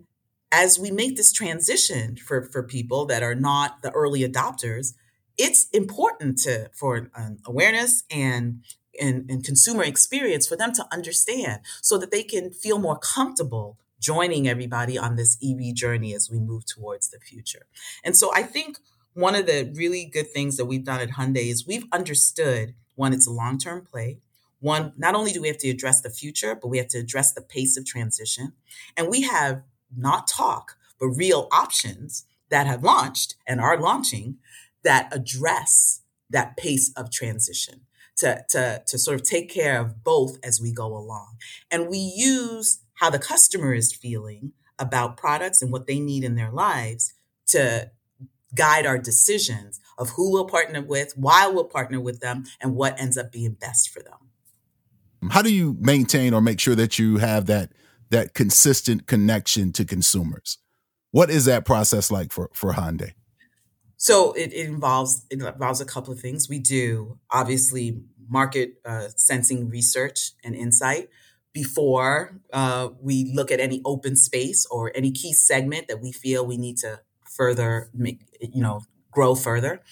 as 0.51 0.77
we 0.77 0.91
make 0.91 1.15
this 1.15 1.32
transition 1.32 2.17
for 2.17 2.43
for 2.43 2.62
people 2.62 3.06
that 3.06 3.23
are 3.23 3.36
not 3.36 3.82
the 3.84 3.91
early 3.91 4.21
adopters, 4.21 4.93
it's 5.38 5.69
important 5.69 6.38
to 6.39 6.69
for 6.73 7.10
um, 7.15 7.38
awareness 7.45 8.04
and 8.12 8.62
and, 8.99 9.30
and 9.30 9.43
consumer 9.43 9.84
experience 9.84 10.47
for 10.47 10.56
them 10.56 10.73
to 10.73 10.86
understand 10.91 11.62
so 11.82 11.97
that 11.97 12.12
they 12.12 12.23
can 12.23 12.51
feel 12.51 12.80
more 12.80 12.97
comfortable 12.97 13.77
joining 13.99 14.47
everybody 14.47 14.97
on 14.97 15.15
this 15.15 15.38
EV 15.43 15.73
journey 15.75 16.13
as 16.13 16.30
we 16.30 16.39
move 16.39 16.65
towards 16.65 17.10
the 17.10 17.19
future. 17.19 17.67
And 18.04 18.17
so 18.17 18.32
I 18.34 18.43
think 18.43 18.80
one 19.13 19.36
of 19.36 19.45
the 19.45 19.71
really 19.75 20.06
good 20.06 20.32
things 20.32 20.58
that 20.58 20.65
we've 20.65 20.84
done 20.84 20.99
at 20.99 21.12
Hyundai 21.12 21.51
is 21.51 21.67
we've 21.67 21.86
understood 21.91 22.73
one, 22.95 23.13
it's 23.13 23.27
a 23.27 23.32
long 23.32 23.58
term 23.58 23.82
play. 23.82 24.19
One, 24.60 24.93
not 24.95 25.15
only 25.15 25.32
do 25.32 25.41
we 25.41 25.47
have 25.47 25.58
to 25.60 25.69
address 25.69 26.01
the 26.01 26.10
future, 26.10 26.56
but 26.56 26.67
we 26.67 26.77
have 26.77 26.88
to 26.89 26.99
address 26.99 27.34
the 27.34 27.41
pace 27.41 27.77
of 27.77 27.86
transition. 27.86 28.54
And 28.95 29.10
we 29.10 29.23
have 29.23 29.63
not 29.95 30.27
talk, 30.27 30.77
but 30.99 31.08
real 31.08 31.47
options 31.51 32.25
that 32.49 32.67
have 32.67 32.84
launched 32.84 33.36
and 33.47 33.60
are 33.60 33.80
launching 33.80 34.38
that 34.84 35.10
address 35.12 36.01
that 36.30 36.58
pace 36.58 36.91
of 36.95 37.12
transition 37.12 37.82
to, 38.17 38.43
to, 38.50 38.84
to 38.86 38.97
sort 38.97 39.19
of 39.19 39.26
take 39.26 39.50
care 39.50 39.80
of 39.80 40.04
both 40.04 40.38
as 40.43 40.60
we 40.62 40.74
go 40.74 40.88
along. 40.88 41.38
And 41.69 41.89
we 41.89 41.97
use 41.97 42.82
how 42.95 43.10
the 43.10 43.19
customer 43.19 43.74
is 43.74 43.93
feeling 43.93 44.54
about 44.78 45.17
products 45.17 45.62
and 45.62 45.71
what 45.71 45.88
they 45.88 46.00
need 46.00 46.24
in 46.24 46.36
their 46.36 46.52
lives 46.52 47.13
to 47.47 47.91
guide 48.54 48.86
our 48.86 48.97
decisions 48.97 49.80
of 49.97 50.12
who 50.12 50.32
we'll 50.32 50.45
partner 50.45 50.82
with, 50.82 51.13
why 51.15 51.47
we'll 51.47 51.63
partner 51.65 52.00
with 52.00 52.19
them, 52.19 52.43
and 52.60 52.76
what 52.76 53.00
ends 53.00 53.17
up 53.17 53.32
being 53.32 53.54
best 53.54 53.89
for 53.89 54.02
them. 54.02 55.30
How 55.30 55.41
do 55.41 55.54
you 55.54 55.78
maintain 55.80 56.34
or 56.34 56.41
make 56.41 56.60
sure 56.60 56.76
that 56.76 56.97
you 56.97 57.17
have 57.17 57.45
that 57.45 57.71
that 58.10 58.34
consistent 58.34 59.08
connection 59.08 59.71
to 59.74 59.86
consumers? 59.86 60.58
What 61.12 61.30
is 61.30 61.45
that 61.45 61.65
process 61.65 62.12
like 62.12 62.32
for 62.32 62.50
for 62.54 62.74
Hyundai? 62.74 63.13
So 64.01 64.33
it, 64.33 64.51
it 64.51 64.65
involves 64.65 65.27
it 65.29 65.39
involves 65.39 65.79
a 65.79 65.85
couple 65.85 66.11
of 66.11 66.19
things. 66.19 66.49
We 66.49 66.57
do 66.57 67.19
obviously 67.29 68.01
market 68.27 68.81
uh, 68.83 69.09
sensing 69.15 69.69
research 69.69 70.31
and 70.43 70.55
insight 70.55 71.09
before 71.53 72.39
uh, 72.51 72.89
we 72.99 73.31
look 73.35 73.51
at 73.51 73.59
any 73.59 73.79
open 73.85 74.15
space 74.15 74.65
or 74.71 74.91
any 74.95 75.11
key 75.11 75.33
segment 75.33 75.87
that 75.87 76.01
we 76.01 76.11
feel 76.11 76.43
we 76.43 76.57
need 76.57 76.77
to 76.77 77.01
further 77.29 77.91
make 77.93 78.21
you 78.39 78.63
know 78.63 78.81
grow 79.11 79.35
further. 79.35 79.83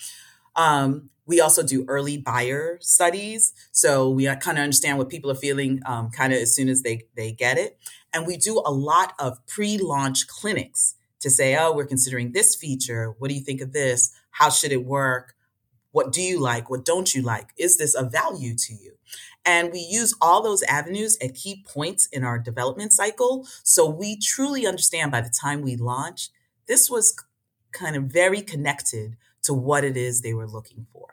Um, 0.56 1.12
we 1.28 1.40
also 1.40 1.62
do 1.62 1.86
early 1.88 2.18
buyer 2.18 2.80
studies. 2.82 3.54
So 3.72 4.10
we 4.10 4.26
kind 4.26 4.58
of 4.58 4.64
understand 4.64 4.98
what 4.98 5.10
people 5.10 5.30
are 5.30 5.36
feeling 5.36 5.82
um, 5.86 6.10
kind 6.10 6.34
of 6.34 6.40
as 6.40 6.56
soon 6.56 6.68
as 6.68 6.82
they 6.82 7.04
they 7.16 7.32
get 7.32 7.60
it. 7.60 7.78
And 8.12 8.26
we 8.26 8.38
do 8.38 8.60
a 8.66 8.72
lot 8.72 9.14
of 9.20 9.38
pre-launch 9.46 10.26
clinics 10.26 10.96
to 11.20 11.30
say 11.30 11.56
oh 11.56 11.74
we're 11.74 11.86
considering 11.86 12.32
this 12.32 12.56
feature. 12.56 13.16
What 13.18 13.30
do 13.30 13.36
you 13.36 13.42
think 13.42 13.62
of 13.62 13.74
this? 13.74 14.12
How 14.32 14.50
should 14.50 14.72
it 14.72 14.86
work? 14.86 15.36
What 15.92 16.12
do 16.12 16.22
you 16.22 16.40
like? 16.40 16.70
What 16.70 16.86
don't 16.86 17.14
you 17.14 17.22
like? 17.22 17.50
Is 17.58 17.78
this 17.78 17.96
a 17.96 18.04
value 18.04 18.56
to 18.56 18.74
you? 18.74 18.94
And 19.46 19.72
we 19.72 19.80
use 19.80 20.14
all 20.22 20.44
those 20.44 20.62
avenues 20.64 21.18
at 21.22 21.34
key 21.34 21.64
points 21.68 22.08
in 22.12 22.24
our 22.24 22.38
development 22.38 22.94
cycle. 22.94 23.48
So 23.64 23.90
we 23.90 24.18
truly 24.18 24.68
understand 24.68 25.12
by 25.12 25.22
the 25.22 25.30
time 25.30 25.62
we 25.62 25.76
launch, 25.76 26.30
this 26.68 26.90
was 26.90 27.16
kind 27.72 27.96
of 27.96 28.04
very 28.04 28.42
connected 28.42 29.16
to 29.44 29.54
what 29.54 29.84
it 29.84 29.98
is 29.98 30.22
they 30.22 30.34
were 30.34 30.48
looking 30.48 30.86
for. 30.92 31.08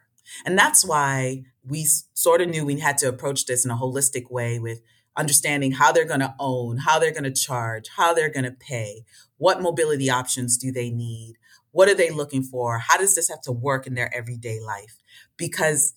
And 0.44 0.58
that's 0.58 0.84
why 0.84 1.44
we 1.66 1.86
sort 2.14 2.40
of 2.40 2.48
knew 2.48 2.66
we 2.66 2.80
had 2.80 2.98
to 2.98 3.08
approach 3.08 3.46
this 3.46 3.64
in 3.64 3.70
a 3.70 3.76
holistic 3.76 4.30
way 4.30 4.58
with 4.58 4.82
understanding 5.16 5.72
how 5.72 5.92
they're 5.92 6.04
going 6.04 6.20
to 6.20 6.34
own, 6.38 6.78
how 6.78 6.98
they're 6.98 7.12
going 7.12 7.24
to 7.24 7.30
charge, 7.30 7.88
how 7.96 8.12
they're 8.12 8.30
going 8.30 8.44
to 8.44 8.50
pay, 8.50 9.04
what 9.38 9.60
mobility 9.60 10.10
options 10.10 10.56
do 10.56 10.70
they 10.70 10.90
need, 10.90 11.34
what 11.72 11.88
are 11.88 11.94
they 11.94 12.10
looking 12.10 12.42
for, 12.42 12.78
how 12.78 12.96
does 12.96 13.14
this 13.14 13.28
have 13.28 13.40
to 13.42 13.52
work 13.52 13.86
in 13.86 13.94
their 13.94 14.14
everyday 14.14 14.60
life? 14.60 14.96
Because 15.36 15.94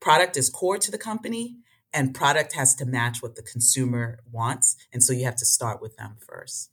product 0.00 0.36
is 0.36 0.50
core 0.50 0.78
to 0.78 0.90
the 0.90 0.98
company 0.98 1.56
and 1.92 2.14
product 2.14 2.54
has 2.54 2.74
to 2.76 2.84
match 2.84 3.22
what 3.22 3.36
the 3.36 3.42
consumer 3.42 4.18
wants. 4.30 4.76
And 4.92 5.02
so 5.02 5.12
you 5.12 5.24
have 5.24 5.36
to 5.36 5.46
start 5.46 5.80
with 5.80 5.96
them 5.96 6.16
first. 6.26 6.70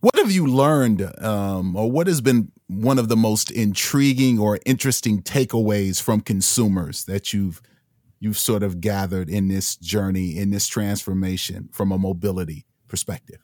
What 0.00 0.16
have 0.16 0.30
you 0.30 0.46
learned, 0.46 1.02
um, 1.22 1.74
or 1.74 1.90
what 1.90 2.06
has 2.06 2.20
been 2.20 2.52
one 2.68 2.98
of 2.98 3.08
the 3.08 3.16
most 3.16 3.50
intriguing 3.50 4.38
or 4.38 4.58
interesting 4.66 5.22
takeaways 5.22 6.00
from 6.00 6.20
consumers 6.20 7.04
that 7.04 7.32
you've 7.32 7.60
you've 8.18 8.38
sort 8.38 8.62
of 8.62 8.80
gathered 8.80 9.28
in 9.28 9.48
this 9.48 9.76
journey, 9.76 10.36
in 10.36 10.50
this 10.50 10.66
transformation 10.66 11.68
from 11.72 11.92
a 11.92 11.98
mobility 11.98 12.66
perspective? 12.88 13.38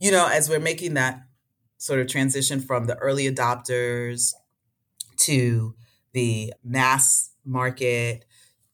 You 0.00 0.10
know, 0.10 0.28
as 0.28 0.48
we're 0.48 0.60
making 0.60 0.94
that 0.94 1.22
sort 1.78 2.00
of 2.00 2.06
transition 2.06 2.60
from 2.60 2.86
the 2.86 2.96
early 2.96 3.30
adopters 3.30 4.32
to 5.16 5.74
the 6.12 6.52
mass 6.64 7.30
market 7.44 8.24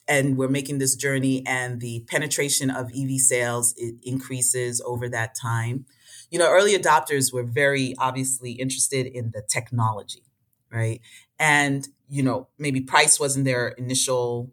and 0.06 0.36
we're 0.36 0.48
making 0.48 0.78
this 0.78 0.96
journey 0.96 1.42
and 1.46 1.80
the 1.80 2.04
penetration 2.08 2.70
of 2.70 2.90
ev 2.96 3.10
sales 3.18 3.74
it 3.76 3.94
increases 4.02 4.82
over 4.84 5.08
that 5.08 5.34
time 5.34 5.86
you 6.30 6.38
know 6.38 6.50
early 6.50 6.76
adopters 6.76 7.32
were 7.32 7.42
very 7.42 7.94
obviously 7.98 8.52
interested 8.52 9.06
in 9.06 9.30
the 9.32 9.42
technology 9.48 10.24
right 10.70 11.00
and 11.38 11.88
you 12.08 12.22
know 12.22 12.48
maybe 12.58 12.80
price 12.80 13.18
wasn't 13.18 13.44
their 13.44 13.68
initial 13.68 14.52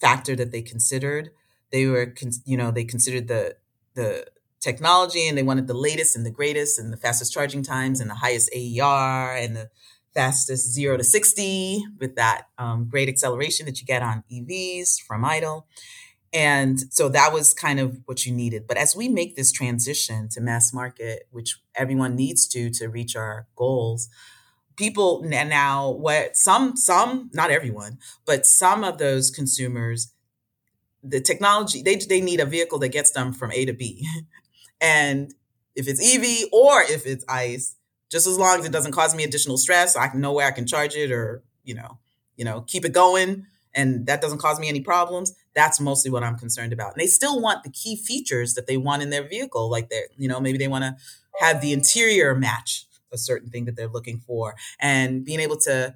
factor 0.00 0.36
that 0.36 0.52
they 0.52 0.62
considered. 0.62 1.30
They 1.72 1.86
were, 1.86 2.14
you 2.44 2.56
know, 2.56 2.70
they 2.70 2.84
considered 2.84 3.28
the 3.28 3.56
the 3.94 4.26
technology 4.60 5.28
and 5.28 5.36
they 5.36 5.42
wanted 5.42 5.66
the 5.66 5.74
latest 5.74 6.16
and 6.16 6.26
the 6.26 6.30
greatest 6.30 6.78
and 6.78 6.92
the 6.92 6.96
fastest 6.96 7.32
charging 7.32 7.62
times 7.62 8.00
and 8.00 8.10
the 8.10 8.14
highest 8.14 8.50
AER 8.54 9.36
and 9.36 9.56
the 9.56 9.70
fastest 10.14 10.72
zero 10.72 10.96
to 10.96 11.04
60 11.04 11.84
with 12.00 12.16
that 12.16 12.48
um, 12.58 12.88
great 12.88 13.08
acceleration 13.08 13.66
that 13.66 13.80
you 13.80 13.86
get 13.86 14.02
on 14.02 14.24
EVs 14.32 15.00
from 15.00 15.24
idle. 15.24 15.66
And 16.32 16.78
so 16.92 17.08
that 17.08 17.32
was 17.32 17.54
kind 17.54 17.80
of 17.80 18.00
what 18.04 18.26
you 18.26 18.34
needed. 18.34 18.66
But 18.66 18.76
as 18.76 18.94
we 18.94 19.08
make 19.08 19.36
this 19.36 19.50
transition 19.50 20.28
to 20.30 20.40
mass 20.40 20.74
market, 20.74 21.26
which 21.30 21.58
everyone 21.74 22.16
needs 22.16 22.46
to 22.48 22.68
to 22.70 22.88
reach 22.88 23.16
our 23.16 23.46
goals, 23.56 24.08
people 24.78 25.22
now 25.24 25.90
what 25.90 26.36
some 26.36 26.76
some 26.76 27.30
not 27.34 27.50
everyone, 27.50 27.98
but 28.24 28.46
some 28.46 28.84
of 28.84 28.98
those 28.98 29.30
consumers 29.30 30.14
the 31.02 31.20
technology 31.20 31.82
they 31.82 31.96
they 31.96 32.20
need 32.20 32.40
a 32.40 32.46
vehicle 32.46 32.78
that 32.78 32.88
gets 32.88 33.10
them 33.10 33.32
from 33.32 33.52
A 33.52 33.64
to 33.66 33.72
B. 33.72 34.06
and 34.80 35.34
if 35.74 35.86
it's 35.88 36.02
EV 36.02 36.48
or 36.52 36.82
if 36.82 37.06
it's 37.06 37.24
ICE, 37.28 37.76
just 38.10 38.26
as 38.26 38.38
long 38.38 38.58
as 38.58 38.66
it 38.66 38.72
doesn't 38.72 38.92
cause 38.92 39.14
me 39.14 39.24
additional 39.24 39.58
stress, 39.58 39.96
I 39.96 40.10
know 40.14 40.32
where 40.32 40.46
I 40.46 40.50
can 40.50 40.66
charge 40.66 40.96
it 40.96 41.12
or, 41.12 41.42
you 41.62 41.74
know, 41.74 41.98
you 42.36 42.44
know, 42.44 42.62
keep 42.62 42.84
it 42.84 42.92
going 42.92 43.46
and 43.74 44.06
that 44.06 44.20
doesn't 44.20 44.38
cause 44.38 44.58
me 44.58 44.68
any 44.68 44.80
problems. 44.80 45.34
That's 45.54 45.80
mostly 45.80 46.10
what 46.10 46.24
I'm 46.24 46.36
concerned 46.36 46.72
about. 46.72 46.92
And 46.92 47.00
they 47.00 47.06
still 47.06 47.40
want 47.40 47.62
the 47.62 47.70
key 47.70 47.96
features 47.96 48.54
that 48.54 48.66
they 48.66 48.76
want 48.76 49.02
in 49.02 49.10
their 49.10 49.26
vehicle, 49.26 49.70
like 49.70 49.88
they're, 49.88 50.08
you 50.16 50.28
know, 50.28 50.40
maybe 50.40 50.58
they 50.58 50.68
want 50.68 50.84
to 50.84 50.96
have 51.40 51.60
the 51.60 51.72
interior 51.72 52.34
match 52.34 52.86
a 53.12 53.18
certain 53.18 53.50
thing 53.50 53.64
that 53.64 53.76
they're 53.76 53.88
looking 53.88 54.18
for 54.18 54.54
and 54.80 55.24
being 55.24 55.40
able 55.40 55.56
to 55.56 55.94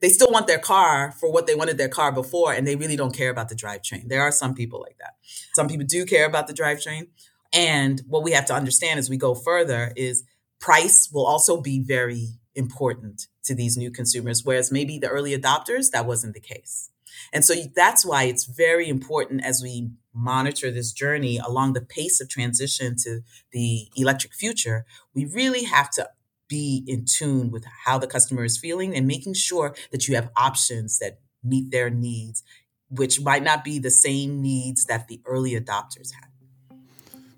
they 0.00 0.08
still 0.10 0.30
want 0.30 0.46
their 0.46 0.58
car 0.58 1.12
for 1.18 1.32
what 1.32 1.46
they 1.46 1.54
wanted 1.54 1.78
their 1.78 1.88
car 1.88 2.12
before 2.12 2.52
and 2.52 2.66
they 2.66 2.76
really 2.76 2.96
don't 2.96 3.16
care 3.16 3.30
about 3.30 3.48
the 3.48 3.54
drivetrain. 3.54 4.06
There 4.08 4.20
are 4.20 4.32
some 4.32 4.54
people 4.54 4.80
like 4.80 4.98
that. 4.98 5.14
Some 5.54 5.66
people 5.66 5.86
do 5.86 6.04
care 6.04 6.26
about 6.26 6.46
the 6.46 6.52
drivetrain. 6.52 7.06
And 7.54 8.02
what 8.06 8.22
we 8.22 8.32
have 8.32 8.44
to 8.46 8.54
understand 8.54 8.98
as 8.98 9.08
we 9.08 9.16
go 9.16 9.34
further 9.34 9.92
is 9.96 10.24
price 10.60 11.08
will 11.12 11.24
also 11.24 11.60
be 11.60 11.80
very 11.80 12.28
important 12.54 13.28
to 13.44 13.54
these 13.54 13.76
new 13.76 13.90
consumers, 13.90 14.44
whereas 14.44 14.72
maybe 14.72 14.98
the 14.98 15.08
early 15.08 15.36
adopters, 15.36 15.90
that 15.92 16.06
wasn't 16.06 16.34
the 16.34 16.40
case. 16.40 16.90
And 17.32 17.44
so 17.44 17.54
that's 17.74 18.04
why 18.04 18.24
it's 18.24 18.44
very 18.44 18.88
important 18.88 19.44
as 19.44 19.62
we 19.62 19.90
monitor 20.12 20.70
this 20.70 20.92
journey 20.92 21.38
along 21.38 21.72
the 21.72 21.80
pace 21.80 22.20
of 22.20 22.28
transition 22.28 22.96
to 23.04 23.20
the 23.52 23.88
electric 23.96 24.34
future, 24.34 24.84
we 25.14 25.24
really 25.24 25.64
have 25.64 25.90
to 25.92 26.08
be 26.54 26.84
in 26.86 27.04
tune 27.04 27.50
with 27.50 27.64
how 27.84 27.98
the 27.98 28.06
customer 28.06 28.44
is 28.44 28.56
feeling 28.56 28.94
and 28.94 29.08
making 29.08 29.34
sure 29.34 29.74
that 29.90 30.06
you 30.06 30.14
have 30.14 30.30
options 30.36 31.00
that 31.00 31.18
meet 31.42 31.72
their 31.72 31.90
needs, 31.90 32.44
which 32.88 33.20
might 33.20 33.42
not 33.42 33.64
be 33.64 33.80
the 33.80 33.90
same 33.90 34.40
needs 34.40 34.84
that 34.84 35.08
the 35.08 35.20
early 35.26 35.58
adopters 35.60 36.12
had. 36.12 36.30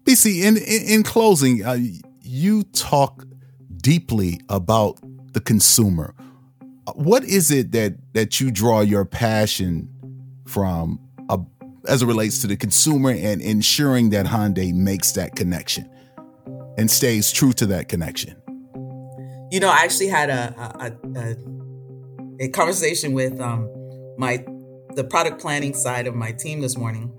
BC, 0.04 0.42
in, 0.42 0.58
in, 0.58 0.82
in 0.86 1.02
closing, 1.02 1.64
uh, 1.64 1.78
you 2.20 2.62
talk 2.64 3.24
deeply 3.78 4.38
about 4.50 4.98
the 5.32 5.40
consumer. 5.40 6.14
What 6.94 7.24
is 7.24 7.50
it 7.50 7.72
that 7.72 7.94
that 8.12 8.38
you 8.38 8.50
draw 8.50 8.80
your 8.82 9.04
passion 9.04 9.88
from 10.46 11.00
uh, 11.30 11.38
as 11.88 12.02
it 12.02 12.06
relates 12.06 12.40
to 12.42 12.46
the 12.46 12.56
consumer 12.56 13.10
and 13.10 13.40
ensuring 13.40 14.10
that 14.10 14.26
Hyundai 14.26 14.72
makes 14.74 15.12
that 15.12 15.34
connection 15.34 15.90
and 16.78 16.90
stays 16.90 17.32
true 17.32 17.52
to 17.54 17.66
that 17.66 17.88
connection? 17.88 18.36
You 19.50 19.60
know, 19.60 19.70
I 19.70 19.84
actually 19.84 20.08
had 20.08 20.28
a 20.28 20.54
a, 20.80 20.92
a, 21.18 21.36
a 22.40 22.48
conversation 22.48 23.12
with 23.12 23.40
um, 23.40 23.70
my 24.18 24.44
the 24.96 25.04
product 25.04 25.40
planning 25.40 25.72
side 25.72 26.08
of 26.08 26.14
my 26.14 26.32
team 26.32 26.60
this 26.60 26.76
morning, 26.76 27.12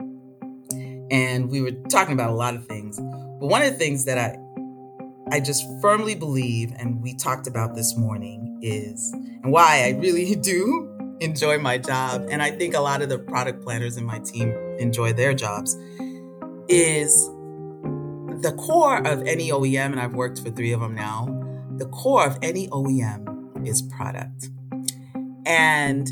and 1.09 1.49
we 1.49 1.61
were 1.61 1.71
talking 1.89 2.13
about 2.13 2.31
a 2.31 2.33
lot 2.33 2.55
of 2.55 2.65
things. 2.65 2.99
But 2.99 3.47
one 3.47 3.61
of 3.61 3.71
the 3.71 3.77
things 3.77 4.03
that 4.05 4.17
I 4.17 4.37
I 5.31 5.39
just 5.39 5.63
firmly 5.81 6.15
believe, 6.15 6.73
and 6.77 7.01
we 7.01 7.15
talked 7.15 7.47
about 7.47 7.75
this 7.75 7.95
morning, 7.95 8.59
is 8.61 9.09
and 9.13 9.51
why 9.51 9.85
I 9.85 9.97
really 9.97 10.35
do 10.41 11.17
enjoy 11.21 11.59
my 11.59 11.77
job, 11.77 12.27
and 12.29 12.41
I 12.41 12.51
think 12.51 12.75
a 12.75 12.81
lot 12.81 13.01
of 13.01 13.07
the 13.07 13.19
product 13.19 13.63
planners 13.63 13.95
in 13.95 14.03
my 14.03 14.19
team 14.19 14.51
enjoy 14.79 15.13
their 15.13 15.33
jobs, 15.33 15.75
is 16.67 17.25
the 18.41 18.53
core 18.57 18.97
of 18.97 19.25
any 19.25 19.49
OEM, 19.49 19.91
and 19.91 19.99
I've 19.99 20.13
worked 20.13 20.39
for 20.39 20.49
three 20.49 20.73
of 20.73 20.81
them 20.81 20.93
now 20.93 21.36
the 21.77 21.87
core 21.87 22.25
of 22.25 22.37
any 22.41 22.67
OEM 22.69 23.67
is 23.67 23.81
product. 23.81 24.49
And 25.45 26.07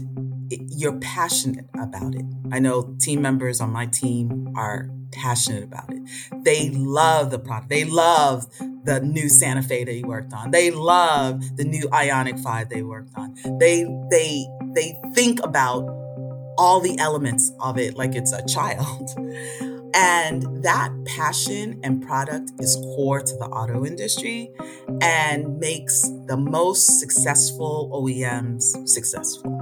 you're 0.50 0.98
passionate 1.00 1.70
about 1.74 2.16
it. 2.16 2.26
I 2.52 2.60
know 2.60 2.96
team 3.00 3.22
members 3.22 3.60
on 3.60 3.72
my 3.72 3.88
team 3.88 4.54
are 4.56 4.90
passionate 5.12 5.64
about 5.64 5.92
it. 5.92 6.02
They 6.44 6.70
love 6.70 7.32
the 7.32 7.40
product. 7.40 7.70
They 7.70 7.86
love 7.86 8.46
the 8.84 9.00
new 9.02 9.30
Santa 9.30 9.64
Fe 9.64 9.84
that 9.84 9.92
they 9.92 10.04
worked 10.04 10.34
on. 10.34 10.52
They 10.52 10.72
love 10.72 11.58
the 11.58 11.64
new 11.64 11.88
Ioniq 11.90 12.42
5 12.42 12.70
they 12.70 12.84
worked 12.84 13.12
on. 13.16 13.36
They 13.60 13.86
they 14.12 14.46
they 14.76 15.00
think 15.14 15.44
about 15.44 15.84
all 16.58 16.80
the 16.80 16.98
elements 17.00 17.52
of 17.60 17.78
it 17.78 17.96
like 17.96 18.16
it's 18.16 18.32
a 18.32 18.46
child. 18.46 19.10
And 19.96 20.62
that 20.64 20.92
passion 21.06 21.80
and 21.82 22.06
product 22.06 22.52
is 22.60 22.76
core 22.76 23.22
to 23.22 23.38
the 23.38 23.46
auto 23.46 23.86
industry 23.86 24.52
and 25.02 25.58
makes 25.58 26.02
the 26.28 26.36
most 26.36 27.00
successful 27.00 27.90
OEMs 27.94 28.88
successful 28.88 29.62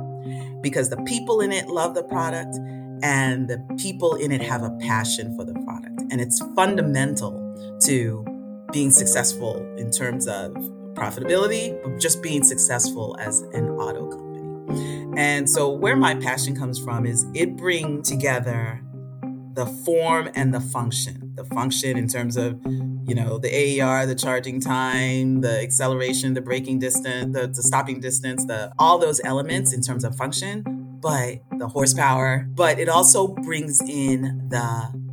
because 0.61 0.89
the 0.89 0.97
people 1.03 1.41
in 1.41 1.51
it 1.51 1.67
love 1.67 1.93
the 1.93 2.03
product 2.03 2.57
and 3.03 3.47
the 3.47 3.59
people 3.77 4.15
in 4.15 4.31
it 4.31 4.41
have 4.41 4.63
a 4.63 4.71
passion 4.79 5.37
for 5.37 5.43
the 5.45 5.53
product. 5.53 6.01
And 6.09 6.19
it's 6.19 6.41
fundamental 6.55 7.39
to 7.83 8.25
being 8.71 8.89
successful 8.89 9.57
in 9.77 9.91
terms 9.91 10.27
of 10.27 10.53
profitability, 10.93 11.79
but 11.83 11.99
just 11.99 12.23
being 12.23 12.43
successful 12.43 13.15
as 13.19 13.41
an 13.53 13.69
auto 13.69 14.09
company. 14.09 15.21
And 15.21 15.47
so, 15.47 15.69
where 15.69 15.95
my 15.95 16.15
passion 16.15 16.55
comes 16.55 16.79
from 16.79 17.05
is 17.05 17.25
it 17.35 17.55
bring 17.55 18.01
together 18.01 18.82
the 19.53 19.65
form 19.65 20.29
and 20.35 20.53
the 20.53 20.59
function. 20.59 21.31
The 21.35 21.45
function 21.45 21.97
in 21.97 22.07
terms 22.07 22.37
of, 22.37 22.59
you 22.65 23.15
know, 23.15 23.37
the 23.37 23.49
AER, 23.53 24.05
the 24.05 24.15
charging 24.15 24.59
time, 24.59 25.41
the 25.41 25.61
acceleration, 25.61 26.33
the 26.33 26.41
braking 26.41 26.79
distance, 26.79 27.33
the, 27.33 27.47
the 27.47 27.63
stopping 27.63 27.99
distance, 27.99 28.45
the 28.45 28.73
all 28.79 28.97
those 28.97 29.21
elements 29.23 29.73
in 29.73 29.81
terms 29.81 30.03
of 30.03 30.15
function, 30.15 30.63
but 31.01 31.41
the 31.57 31.67
horsepower. 31.67 32.47
But 32.49 32.79
it 32.79 32.89
also 32.89 33.27
brings 33.27 33.81
in 33.81 34.47
the 34.49 35.03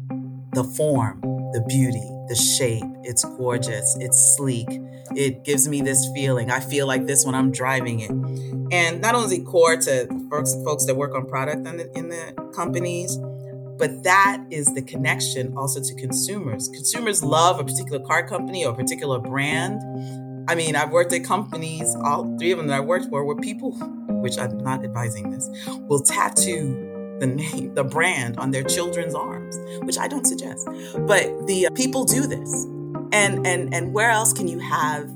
the 0.52 0.64
form, 0.64 1.20
the 1.52 1.64
beauty, 1.68 2.08
the 2.28 2.34
shape. 2.34 2.84
It's 3.02 3.24
gorgeous. 3.24 3.96
It's 4.00 4.36
sleek. 4.36 4.68
It 5.16 5.44
gives 5.44 5.68
me 5.68 5.80
this 5.80 6.08
feeling. 6.14 6.50
I 6.50 6.60
feel 6.60 6.86
like 6.86 7.06
this 7.06 7.24
when 7.24 7.34
I'm 7.34 7.50
driving 7.50 8.00
it. 8.00 8.10
And 8.72 9.00
not 9.00 9.14
only 9.14 9.40
core 9.42 9.76
to 9.76 10.06
folks, 10.30 10.54
folks 10.64 10.86
that 10.86 10.94
work 10.94 11.14
on 11.14 11.26
product 11.26 11.66
in 11.66 11.76
the, 11.76 11.98
in 11.98 12.08
the 12.08 12.50
companies, 12.54 13.18
but 13.80 14.04
that 14.04 14.44
is 14.50 14.66
the 14.74 14.82
connection 14.82 15.56
also 15.56 15.80
to 15.82 15.94
consumers. 15.94 16.68
Consumers 16.68 17.24
love 17.24 17.58
a 17.58 17.64
particular 17.64 17.98
car 17.98 18.28
company 18.28 18.64
or 18.64 18.72
a 18.72 18.76
particular 18.76 19.18
brand. 19.18 19.80
I 20.48 20.54
mean, 20.54 20.76
I've 20.76 20.90
worked 20.90 21.12
at 21.14 21.24
companies, 21.24 21.96
all 22.04 22.36
three 22.38 22.52
of 22.52 22.58
them 22.58 22.66
that 22.66 22.76
I 22.76 22.80
worked 22.80 23.06
for, 23.08 23.24
where 23.24 23.36
people, 23.36 23.72
which 24.20 24.38
I'm 24.38 24.58
not 24.58 24.84
advising 24.84 25.30
this, 25.30 25.48
will 25.88 26.02
tattoo 26.02 27.16
the 27.20 27.26
name, 27.26 27.74
the 27.74 27.84
brand 27.84 28.36
on 28.38 28.50
their 28.50 28.64
children's 28.64 29.14
arms, 29.14 29.58
which 29.84 29.98
I 29.98 30.08
don't 30.08 30.26
suggest. 30.26 30.68
But 30.98 31.46
the 31.46 31.66
uh, 31.66 31.70
people 31.70 32.04
do 32.04 32.26
this. 32.26 32.64
And 33.12 33.46
and 33.46 33.74
and 33.74 33.92
where 33.92 34.10
else 34.10 34.32
can 34.32 34.46
you 34.46 34.58
have 34.60 35.10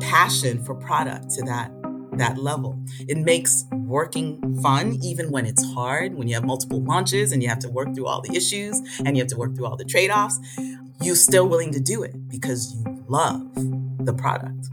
passion 0.00 0.62
for 0.62 0.74
product 0.74 1.30
to 1.30 1.42
that 1.46 1.72
that 2.12 2.38
level. 2.38 2.78
It 3.08 3.18
makes 3.18 3.64
working 3.92 4.58
fun, 4.62 4.98
even 5.02 5.30
when 5.30 5.44
it's 5.44 5.62
hard, 5.74 6.14
when 6.14 6.26
you 6.26 6.34
have 6.34 6.44
multiple 6.44 6.82
launches 6.82 7.30
and 7.30 7.42
you 7.42 7.48
have 7.48 7.58
to 7.60 7.68
work 7.68 7.94
through 7.94 8.06
all 8.06 8.22
the 8.22 8.34
issues 8.34 8.80
and 9.04 9.16
you 9.16 9.22
have 9.22 9.28
to 9.28 9.36
work 9.36 9.54
through 9.54 9.66
all 9.66 9.76
the 9.76 9.84
trade 9.84 10.10
offs. 10.10 10.40
You're 11.02 11.14
still 11.14 11.46
willing 11.46 11.72
to 11.72 11.80
do 11.80 12.02
it 12.02 12.28
because 12.28 12.74
you 12.74 13.04
love 13.06 13.42
the 14.04 14.14
product. 14.14 14.66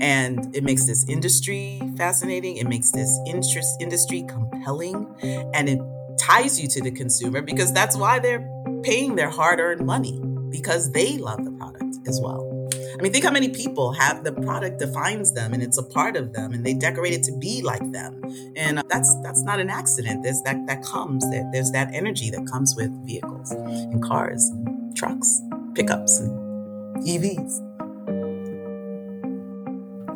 And 0.00 0.56
it 0.56 0.64
makes 0.64 0.86
this 0.86 1.06
industry 1.06 1.80
fascinating. 1.96 2.56
It 2.56 2.66
makes 2.66 2.90
this 2.90 3.16
interest 3.26 3.76
industry 3.80 4.24
compelling. 4.26 5.06
And 5.54 5.68
it 5.68 5.78
ties 6.18 6.58
you 6.58 6.66
to 6.68 6.80
the 6.80 6.90
consumer 6.90 7.42
because 7.42 7.72
that's 7.72 7.96
why 7.96 8.20
they're 8.20 8.48
paying 8.82 9.16
their 9.16 9.30
hard 9.30 9.60
earned 9.60 9.84
money 9.84 10.20
because 10.50 10.92
they 10.92 11.18
love 11.18 11.44
the 11.44 11.52
product 11.52 12.08
as 12.08 12.20
well. 12.22 12.51
I 12.98 13.02
mean, 13.02 13.12
think 13.12 13.24
how 13.24 13.30
many 13.30 13.48
people 13.48 13.92
have 13.92 14.24
the 14.24 14.32
product 14.32 14.78
defines 14.78 15.32
them 15.32 15.54
and 15.54 15.62
it's 15.62 15.78
a 15.78 15.82
part 15.82 16.16
of 16.16 16.32
them 16.32 16.52
and 16.52 16.64
they 16.64 16.74
decorate 16.74 17.12
it 17.12 17.22
to 17.24 17.32
be 17.38 17.62
like 17.62 17.92
them. 17.92 18.22
And 18.56 18.78
uh, 18.78 18.82
that's 18.88 19.14
that's 19.22 19.42
not 19.42 19.60
an 19.60 19.70
accident. 19.70 20.22
There's 20.22 20.40
that 20.42 20.66
that 20.66 20.82
comes 20.82 21.28
there. 21.30 21.48
There's 21.52 21.70
that 21.72 21.94
energy 21.94 22.30
that 22.30 22.46
comes 22.50 22.74
with 22.76 22.90
vehicles 23.06 23.50
and 23.52 24.02
cars 24.02 24.44
and 24.48 24.96
trucks, 24.96 25.40
pickups 25.74 26.20
and 26.20 27.02
EVs. 27.06 27.60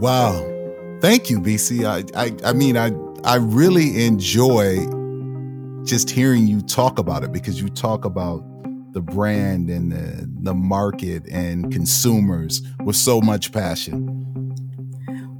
Wow. 0.00 0.52
Thank 1.00 1.30
you, 1.30 1.40
BC. 1.40 1.84
I 1.84 2.04
I, 2.20 2.36
I 2.44 2.52
mean 2.52 2.76
I 2.76 2.90
I 3.24 3.36
really 3.36 4.04
enjoy 4.04 4.86
just 5.84 6.10
hearing 6.10 6.46
you 6.46 6.60
talk 6.60 6.98
about 6.98 7.24
it 7.24 7.32
because 7.32 7.60
you 7.60 7.68
talk 7.68 8.04
about 8.04 8.42
the 8.96 9.02
brand 9.02 9.68
and 9.68 9.92
the, 9.92 10.26
the 10.42 10.54
market 10.54 11.22
and 11.30 11.70
consumers 11.70 12.62
with 12.82 12.96
so 12.96 13.20
much 13.20 13.52
passion. 13.52 14.56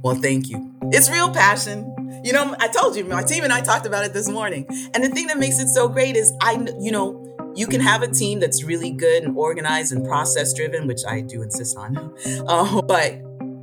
Well, 0.03 0.13
thank 0.13 0.47
you. 0.47 0.75
It's 0.91 1.09
real 1.09 1.31
passion. 1.31 2.21
You 2.23 2.33
know, 2.33 2.55
I 2.59 2.67
told 2.67 2.95
you, 2.95 3.03
my 3.05 3.23
team 3.23 3.43
and 3.43 3.51
I 3.51 3.61
talked 3.61 3.87
about 3.87 4.05
it 4.05 4.13
this 4.13 4.29
morning. 4.29 4.67
And 4.93 5.03
the 5.03 5.09
thing 5.09 5.25
that 5.25 5.39
makes 5.39 5.59
it 5.59 5.69
so 5.69 5.89
great 5.89 6.15
is 6.15 6.31
I, 6.39 6.63
you 6.79 6.91
know, 6.91 7.51
you 7.55 7.65
can 7.65 7.81
have 7.81 8.03
a 8.03 8.07
team 8.07 8.39
that's 8.39 8.63
really 8.63 8.91
good 8.91 9.23
and 9.23 9.35
organized 9.35 9.91
and 9.91 10.05
process 10.05 10.53
driven, 10.53 10.85
which 10.85 11.01
I 11.07 11.21
do 11.21 11.41
insist 11.41 11.75
on. 11.75 12.13
Uh, 12.47 12.83
but 12.83 13.19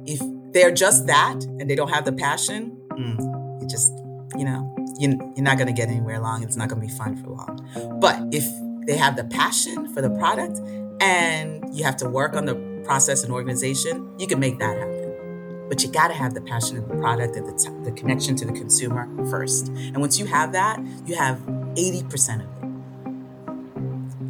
if 0.07 0.21
they're 0.53 0.75
just 0.75 1.07
that 1.07 1.41
and 1.61 1.71
they 1.71 1.77
don't 1.77 1.91
have 1.91 2.05
the 2.05 2.13
passion, 2.13 2.77
mm, 2.91 3.63
it 3.63 3.71
just, 3.71 3.93
you 4.37 4.45
know, 4.45 4.75
you're 4.99 5.15
not 5.37 5.57
going 5.57 5.69
to 5.69 5.73
get 5.73 5.89
anywhere 5.89 6.19
long. 6.19 6.43
It's 6.43 6.57
not 6.57 6.69
going 6.69 6.81
to 6.81 6.87
be 6.89 6.93
fun 6.93 7.17
for 7.23 7.31
long. 7.31 8.01
But 8.01 8.21
if 8.33 8.45
they 8.87 8.97
have 8.97 9.17
the 9.17 9.25
passion 9.25 9.93
for 9.93 10.03
the 10.03 10.11
product 10.11 10.59
and 11.01 11.75
you 11.75 11.85
have 11.85 11.97
to 11.99 12.09
work 12.09 12.35
on 12.35 12.45
the 12.45 12.55
process 12.85 13.25
and 13.25 13.33
organization, 13.33 14.09
you 14.19 14.27
can 14.27 14.39
make 14.39 14.59
that 14.59 14.77
happen. 14.79 15.67
But 15.69 15.83
you 15.83 15.91
got 15.91 16.09
to 16.09 16.15
have 16.15 16.35
the 16.35 16.41
passion 16.41 16.77
of 16.77 16.89
the 16.89 16.95
product 16.97 17.37
and 17.37 17.47
the, 17.47 17.53
t- 17.53 17.85
the 17.85 17.93
connection 17.93 18.37
to 18.37 18.45
the 18.45 18.53
consumer 18.53 19.09
first. 19.31 19.69
And 19.69 19.99
once 19.99 20.19
you 20.19 20.27
have 20.27 20.53
that, 20.53 20.79
you 21.07 21.17
have 21.17 21.39
80% 21.39 22.35
of 22.35 22.41
it. 22.41 22.47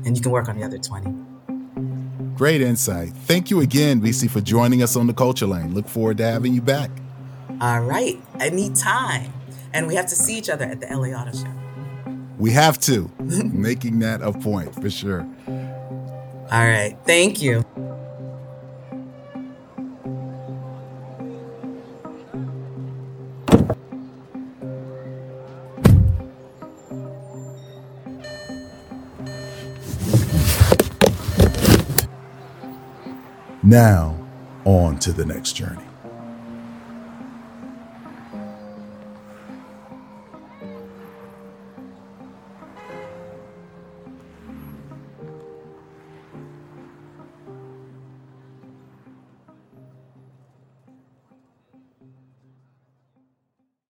And 0.07 0.17
you 0.17 0.23
can 0.23 0.31
work 0.31 0.49
on 0.49 0.57
the 0.59 0.65
other 0.65 0.79
20. 0.79 1.13
Great 2.37 2.61
insight. 2.63 3.11
Thank 3.11 3.51
you 3.51 3.61
again, 3.61 4.01
BC, 4.01 4.31
for 4.31 4.41
joining 4.41 4.83
us 4.83 4.97
on 4.97 5.07
the 5.07 5.15
Culture 5.15 5.47
Lane. 5.47 5.75
Look 5.75 5.89
forward 5.89 6.19
to 6.19 6.25
having 6.25 6.55
you 6.55 6.61
back. 6.61 6.91
All 7.61 7.81
right. 7.81 8.21
Anytime. 8.41 9.33
And 9.73 9.87
we 9.87 9.95
have 9.97 10.07
to 10.07 10.17
see 10.17 10.39
each 10.39 10.49
other 10.49 10.65
at 10.65 10.81
the 10.81 10.87
LA 10.87 11.09
Auto 11.09 11.37
Show. 11.37 11.64
We 12.39 12.51
have 12.53 12.79
to. 12.83 13.11
Making 13.19 14.01
that 14.01 14.23
a 14.23 14.33
point 14.33 14.75
for 14.75 14.91
sure. 14.91 15.27
All 15.47 16.67
right. 16.67 16.97
Thank 17.07 17.43
you. 17.43 17.65
Now, 33.63 34.15
on 34.67 34.99
to 34.99 35.13
the 35.13 35.25
next 35.25 35.55
journey. 35.55 35.83